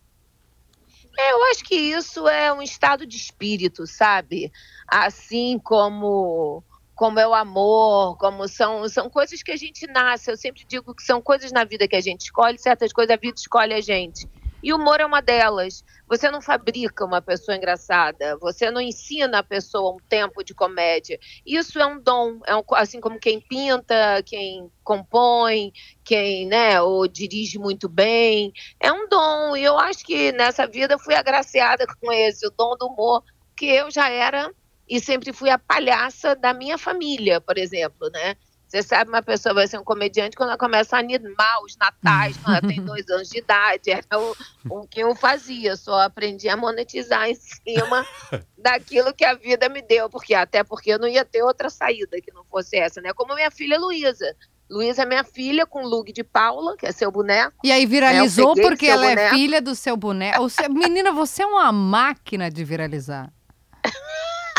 [1.18, 4.52] É, eu acho que isso é um estado de espírito, sabe?
[4.86, 6.62] Assim como
[6.98, 10.32] como é o amor, como são são coisas que a gente nasce.
[10.32, 13.16] Eu sempre digo que são coisas na vida que a gente escolhe, certas coisas a
[13.16, 14.28] vida escolhe a gente.
[14.60, 15.84] E o humor é uma delas.
[16.08, 21.20] Você não fabrica uma pessoa engraçada, você não ensina a pessoa um tempo de comédia.
[21.46, 25.72] Isso é um dom, é um, assim como quem pinta, quem compõe,
[26.02, 29.56] quem, né, ou dirige muito bem, é um dom.
[29.56, 33.22] E eu acho que nessa vida fui agraciada com esse, o dom do humor,
[33.56, 34.52] que eu já era
[34.88, 38.36] e sempre fui a palhaça da minha família, por exemplo, né?
[38.68, 42.36] Você sabe, uma pessoa vai ser um comediante quando ela começa a animar os natais,
[42.36, 43.90] quando ela tem dois anos de idade.
[43.90, 44.36] Era o,
[44.68, 48.06] o que eu fazia, só aprendi a monetizar em cima
[48.58, 52.20] daquilo que a vida me deu, porque até porque eu não ia ter outra saída
[52.20, 53.14] que não fosse essa, né?
[53.14, 54.36] Como minha filha Luísa.
[54.70, 57.56] Luísa é minha filha com o look de Paula, que é seu boneco.
[57.64, 59.34] E aí viralizou peguei porque ela é boneco.
[59.34, 60.46] filha do seu boneco.
[60.68, 63.32] Menina, você é uma máquina de viralizar.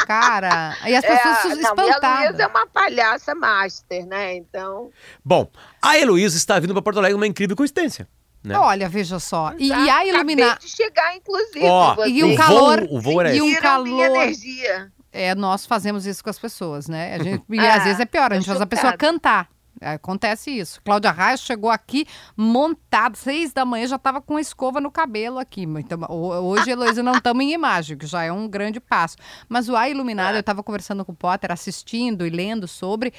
[0.05, 2.27] Cara, e as pessoas é, se não, espantaram.
[2.29, 4.35] Luísa é uma palhaça master, né?
[4.35, 4.89] Então.
[5.23, 5.49] Bom,
[5.81, 8.07] a Heloísa está vindo para Porto Alegre uma incrível coincidência.
[8.43, 8.57] Né?
[8.57, 9.53] Olha, veja só.
[9.57, 10.57] E, e a acabei iluminar.
[10.59, 11.65] de chegar, inclusive.
[12.07, 12.79] E o o calor.
[12.87, 14.21] voo- o voo era e um viram minha calor.
[14.21, 14.91] energia.
[15.11, 17.15] É, nós fazemos isso com as pessoas, né?
[17.15, 19.49] A gente, e Ah, às vezes é pior, a gente faz a pessoa cantar.
[19.81, 20.81] Acontece isso.
[20.83, 22.05] Cláudia Raia chegou aqui
[22.35, 25.63] montada, seis da manhã, já estava com a escova no cabelo aqui.
[25.63, 29.15] Então, ho- hoje, Heloísa, não estamos em imagem, que já é um grande passo.
[29.47, 33.13] Mas o A Iluminado, eu estava conversando com o Potter, assistindo e lendo sobre.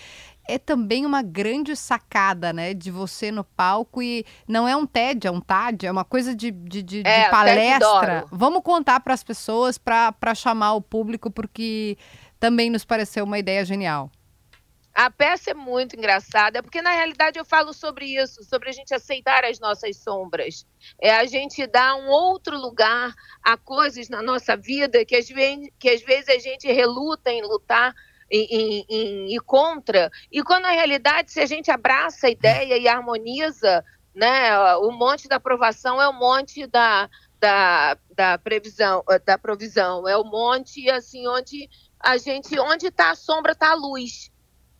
[0.48, 2.74] É também uma grande sacada, né?
[2.74, 6.34] De você no palco e não é um TED, é um TAD, é uma coisa
[6.34, 8.26] de, de, de- de É, TED palestra.
[8.32, 11.96] Vamos contar para as pessoas, para chamar o público, porque
[12.40, 14.10] também nos pareceu uma ideia genial.
[15.00, 18.92] A peça é muito engraçada, porque na realidade eu falo sobre isso, sobre a gente
[18.92, 20.66] aceitar as nossas sombras.
[21.00, 25.70] É a gente dar um outro lugar a coisas na nossa vida que às vezes,
[25.78, 27.94] que às vezes a gente reluta em lutar
[28.30, 30.10] ir contra.
[30.30, 33.82] E quando na realidade, se a gente abraça a ideia e harmoniza,
[34.14, 40.14] né, o monte da aprovação é o monte da, da, da previsão, da provisão, é
[40.18, 44.30] o monte assim onde a gente, onde está a sombra, está a luz.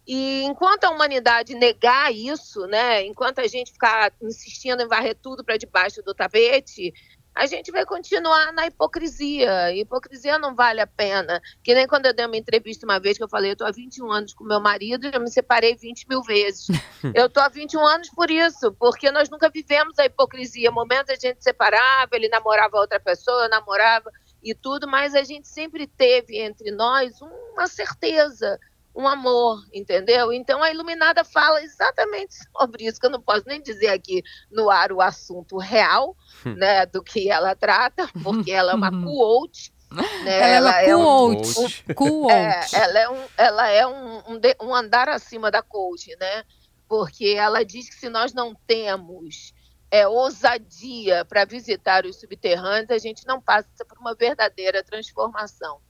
[0.07, 5.45] E enquanto a humanidade negar isso, né, enquanto a gente ficar insistindo em varrer tudo
[5.45, 6.93] para debaixo do tapete,
[7.35, 9.73] a gente vai continuar na hipocrisia.
[9.75, 11.41] Hipocrisia não vale a pena.
[11.63, 13.71] Que nem quando eu dei uma entrevista uma vez que eu falei, eu tô há
[13.71, 16.67] 21 anos com meu marido e eu me separei 20 mil vezes.
[17.15, 20.71] eu tô há 21 anos por isso, porque nós nunca vivemos a hipocrisia.
[20.71, 24.11] Momentos a gente separava, ele namorava outra pessoa, eu namorava
[24.43, 28.59] e tudo, mas a gente sempre teve entre nós uma certeza
[28.95, 30.33] um amor, entendeu?
[30.33, 34.69] Então a Iluminada fala exatamente sobre isso, que eu não posso nem dizer aqui no
[34.71, 40.53] ar o assunto real, né, do que ela trata, porque ela é uma coach, né?
[40.55, 41.85] Ela, é um- uma coach.
[41.95, 42.33] Coach.
[42.33, 46.45] é, ela é, um, ela é um, um, de- um andar acima da coach, né?
[46.89, 49.53] Porque ela diz que se nós não temos
[49.93, 55.81] é, ousadia para visitar os subterrâneos, a gente não passa por uma verdadeira transformação.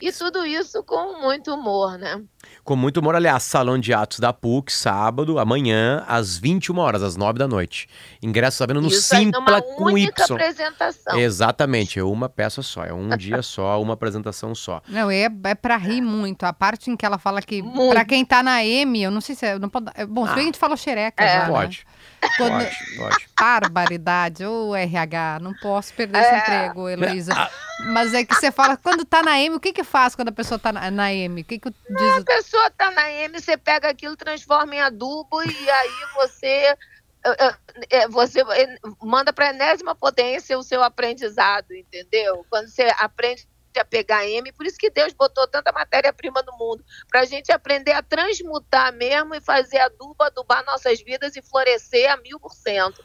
[0.00, 2.22] E tudo isso com muito humor, né?
[2.64, 7.16] Com muito humor, aliás, Salão de Atos da PUC, sábado, amanhã, às 21 horas, às
[7.16, 7.88] 9 da noite.
[8.22, 10.34] Ingresso à venda no isso aí Simpla numa com única Y.
[10.34, 11.18] apresentação.
[11.18, 14.80] Exatamente, é uma peça só, é um dia só, uma apresentação só.
[14.88, 16.44] Não, é, é pra rir muito.
[16.44, 17.90] A parte em que ela fala que, Muito.
[17.92, 19.58] pra quem tá na M, eu não sei se é.
[19.58, 21.28] Não pode, é, bom, se bem que a gente falou xereca É.
[21.34, 21.50] já, né?
[21.50, 21.84] Pode,
[22.36, 23.28] Quando- pode, pode.
[23.38, 26.38] Barbaridade, ô RH, não posso perder esse É.
[26.38, 27.32] emprego, Heloísa.
[27.34, 27.50] Ah.
[27.86, 30.32] Mas é que você fala, quando tá na M, o que que faz quando a
[30.32, 31.40] pessoa tá na, na M?
[31.40, 32.16] O que que diz?
[32.18, 36.76] A pessoa tá na M, você pega aquilo, transforma em adubo e aí você eh,
[37.24, 37.54] eh,
[37.90, 42.44] eh, você eh, manda para enésima potência o seu aprendizado, entendeu?
[42.50, 43.46] Quando você aprende
[43.78, 47.50] a pegar M, por isso que Deus botou tanta matéria-prima no mundo, para a gente
[47.52, 52.52] aprender a transmutar mesmo e fazer adubo, adubar nossas vidas e florescer a mil por
[52.52, 53.02] cento.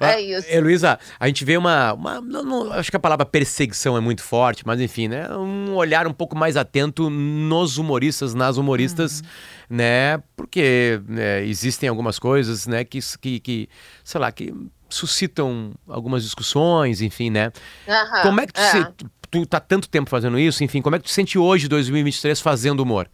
[0.00, 0.48] Ah, É isso.
[0.48, 1.92] Heloísa, a gente vê uma.
[1.92, 5.28] uma- não- não- acho que a palavra perseguição é muito forte, mas enfim, né?
[5.36, 9.22] Um olhar um pouco mais atento nos humoristas, nas humoristas,
[9.68, 10.16] né?
[10.34, 13.68] Porque né, existem algumas coisas, né, que, que, que,
[14.02, 14.50] sei lá, que
[14.88, 17.52] suscitam algumas discussões, enfim, né?
[17.86, 18.70] Aham, como é que tu, é.
[18.70, 18.86] se,
[19.30, 21.68] tu, tu tá tanto tempo fazendo isso, enfim, como é que tu se sente hoje,
[21.68, 23.08] 2023, fazendo humor?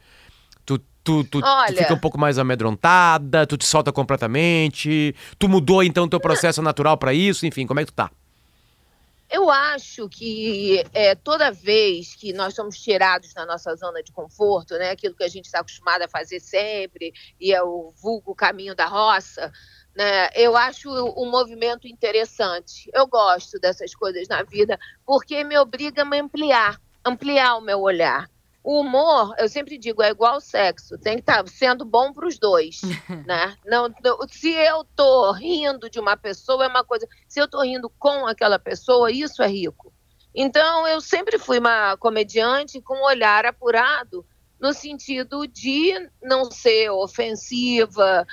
[0.64, 1.76] Tu, tu, tu, tu Olha.
[1.76, 6.96] fica um pouco mais amedrontada, tu te solta completamente, tu mudou então teu processo natural
[6.96, 8.10] pra isso, enfim, como é que tu tá?
[9.28, 14.74] Eu acho que é, toda vez que nós somos tirados da nossa zona de conforto,
[14.78, 18.74] né, aquilo que a gente está acostumado a fazer sempre, e é o vulgo caminho
[18.74, 19.52] da roça,
[19.96, 22.90] né, eu acho um movimento interessante.
[22.94, 27.80] Eu gosto dessas coisas na vida, porque me obriga a me ampliar, ampliar o meu
[27.80, 28.28] olhar.
[28.62, 32.36] o humor, eu sempre digo, é igual sexo, tem que estar sendo bom para os
[32.38, 32.80] dois,
[33.26, 33.56] né?
[33.64, 37.62] Não, não- se eu tô rindo de uma pessoa é uma coisa, se eu tô
[37.62, 39.92] rindo com aquela pessoa, isso é rico.
[40.34, 44.26] Então, eu sempre fui uma comediante com um olhar apurado
[44.60, 45.92] no sentido de
[46.22, 48.26] não ser ofensiva,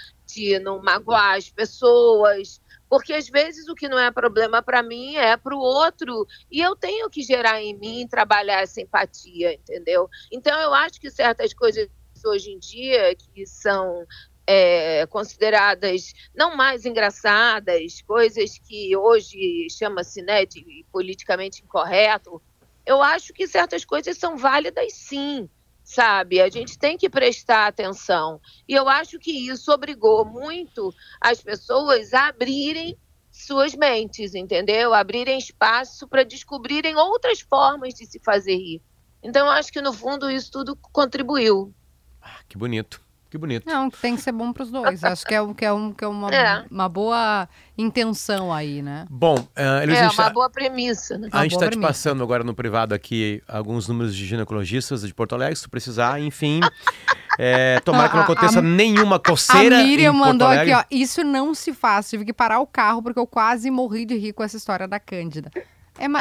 [0.60, 5.36] não magoar as pessoas, porque às vezes o que não é problema para mim é
[5.36, 10.10] para o outro e eu tenho que gerar em mim trabalhar essa empatia, entendeu?
[10.32, 11.88] Então eu acho que certas coisas
[12.26, 14.06] hoje em dia que são
[14.46, 22.42] é, consideradas não mais engraçadas, coisas que hoje chama-se né, de politicamente incorreto,
[22.86, 25.50] eu acho que certas coisas são válidas sim,
[25.94, 26.42] sabe?
[26.42, 28.42] A gente tem que prestar atenção.
[28.68, 32.98] E eu acho que isso obrigou muito as pessoas a abrirem
[33.32, 34.94] suas mentes, entendeu?
[34.94, 38.82] Abrirem espaço para descobrirem outras formas de se fazer rir.
[39.22, 41.74] Então, eu acho que no fundo isso tudo contribuiu.
[42.48, 43.02] Que bonito,
[43.34, 43.66] que bonito.
[43.66, 45.04] Não, tem que ser bom para os dois.
[45.04, 46.64] Acho que é, um, que é, um, que é, uma, É.
[46.70, 49.08] uma boa intenção aí, né?
[49.10, 51.18] Bom, uh, Heloísa, é a gente uma tá- boa premissa.
[51.18, 51.30] Né?
[51.32, 55.34] A gente está te passando agora no privado aqui alguns números de ginecologistas de Porto
[55.34, 56.60] Alegre, se precisar, enfim.
[57.40, 60.84] É, tomara que não A- a- aconteça nenhuma coceira A Miriam mandou aqui, ó.
[60.92, 62.08] Isso não se faz.
[62.08, 65.00] Tive que parar o carro porque eu quase morri de rir com essa história da
[65.00, 65.50] Cândida.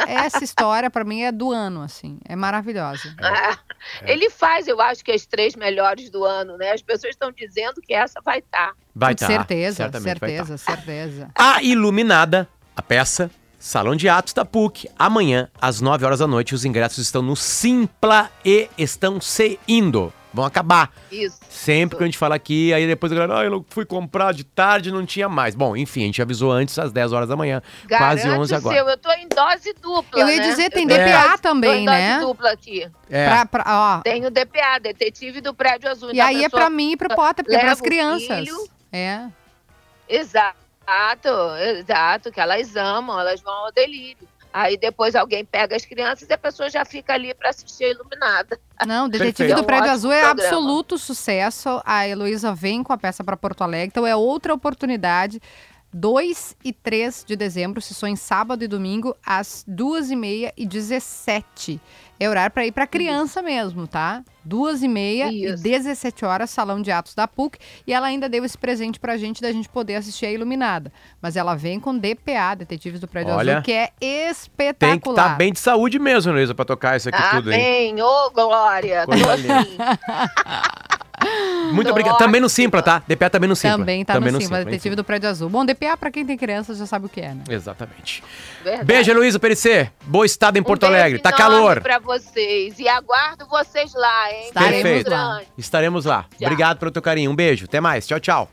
[0.07, 2.19] É essa história, pra mim, é do ano, assim.
[2.27, 3.15] É maravilhosa.
[3.19, 3.57] Ah,
[4.03, 6.71] Ele faz, eu acho que as três melhores do ano, né?
[6.71, 8.73] As pessoas estão dizendo que essa vai estar.
[8.95, 11.29] Vai Com tá, certeza, certeza, certeza.
[11.35, 13.29] A Iluminada, a peça,
[13.59, 16.53] Salão de Atos da PUC, amanhã, às 9 horas da noite.
[16.53, 20.13] Os ingressos estão no Simpla e estão se indo.
[20.33, 20.91] Vão acabar.
[21.11, 21.37] Isso.
[21.47, 24.43] Sempre que a gente fala aqui, aí depois a galera, ah, eu fui comprar de
[24.43, 25.53] tarde não tinha mais.
[25.53, 28.57] Bom, enfim, a gente avisou antes, às 10 horas da manhã, quase Garante 11 o
[28.57, 28.75] agora.
[28.75, 30.19] seu, eu tô em dose dupla.
[30.19, 30.43] Eu ia né?
[30.43, 32.13] dizer, tem Eu DPA dose- também, tô em né?
[32.15, 32.89] Dose dupla aqui.
[33.09, 36.09] É, Pra- pra- ó, Tenho DPA, detetive do prédio azul.
[36.09, 38.39] e Então, aí é pra mim e pro Potter, porque é pras o crianças.
[38.39, 38.57] filho.
[38.91, 39.27] É.
[40.09, 41.29] Exato,
[41.79, 44.27] exato, que elas amam, elas vão ao delírio.
[44.53, 47.89] Aí depois alguém pega as crianças e a pessoa já fica ali para assistir a
[47.89, 48.59] iluminada.
[48.85, 49.55] Não, Detetive Perfeito.
[49.55, 50.43] do É um Prédio Azul é programa.
[50.43, 51.81] absoluto sucesso.
[51.83, 55.41] A Heloísa vem com a peça para Porto Alegre, então é outra oportunidade.
[55.91, 61.79] 2 e 3 de dezembro, sessões sábado e domingo, às 2h30 e 17
[62.23, 64.23] É horário para ir para criança mesmo, tá?
[64.47, 65.61] 2h30 e Isso.
[65.61, 67.57] 17 horas, Salão de Atos da PUC.
[67.85, 70.89] E ela ainda deu esse presente pra gente, da gente poder assistir a Iluminada.
[71.21, 75.01] Mas ela vem com DPA, Detetives do Prédio Olha, Azul, que é tem espetacular.
[75.01, 77.59] que estar bem de saúde mesmo, Luísa, pra tocar isso aqui tudo, hein?
[77.59, 79.05] Amém, ô Glória.
[79.05, 79.77] Coisa assim.
[81.71, 82.17] Muito obrigado.
[82.17, 82.49] Também no.
[82.49, 83.01] Simpla, tá?
[83.07, 83.77] DPA também no Simpla.
[83.79, 85.49] Também tá também no Simpla, Simpla, Detetive do Prédio Azul.
[85.49, 87.43] Bom, DPA pra quem tem criança já sabe o que é, né?
[87.49, 88.23] Exatamente.
[88.63, 88.85] Verdade.
[88.85, 89.91] Beijo, Heloísa Perissé.
[90.03, 91.19] Boa estada em Um Porto Alegre.
[91.19, 91.81] Tá calor.
[91.81, 92.77] pra vocês.
[92.77, 94.47] E aguardo vocês lá, hein?
[94.47, 95.41] Estaremos Beijo lá.
[95.57, 96.25] Estaremos lá.
[96.29, 96.47] Tchau.
[96.47, 97.31] Obrigado pelo teu carinho.
[97.31, 97.65] Um beijo.
[97.65, 98.05] Até mais.
[98.05, 98.49] Tchau, tchau.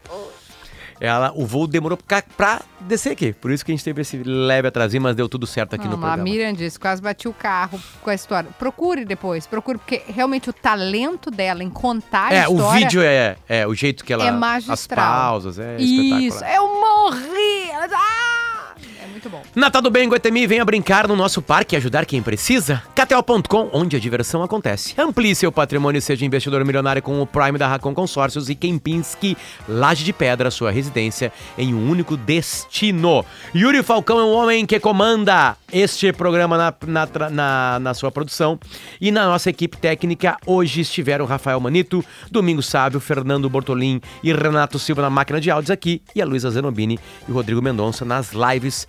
[1.00, 3.32] Ela, o voo demorou pra, pra descer aqui.
[3.32, 5.92] Por isso que a gente teve esse leve atrasinho, mas deu tudo certo aqui Não,
[5.92, 6.22] no a programa.
[6.22, 8.50] Miriam disse, quase bati o carro com a história.
[8.58, 12.78] Procure depois, procure, porque realmente o talento dela em contar a É, o história...
[12.80, 14.26] vídeo é, é o jeito que ela.
[14.26, 14.76] é magistral.
[14.76, 14.86] As
[15.44, 16.54] pausas, é Isso, espetacular.
[16.54, 17.70] eu morri!
[17.92, 18.29] Ah!
[19.20, 19.42] Muito bom.
[19.54, 22.82] Natal do Bem, Guatemi, venha brincar no nosso parque e ajudar quem precisa.
[22.94, 24.94] KTO.com, onde a diversão acontece.
[24.96, 29.36] Amplie seu patrimônio e seja investidor milionário com o Prime da Racon Consórcios e Kempinski,
[29.68, 33.22] Laje de Pedra, sua residência em um único destino.
[33.54, 38.58] Yuri Falcão é um homem que comanda este programa na, na, na, na sua produção.
[38.98, 44.78] E na nossa equipe técnica, hoje estiveram Rafael Manito, Domingo Sábio, Fernando Bortolim e Renato
[44.78, 46.98] Silva na máquina de áudios aqui e a Luísa Zenobini
[47.28, 48.88] e o Rodrigo Mendonça nas lives.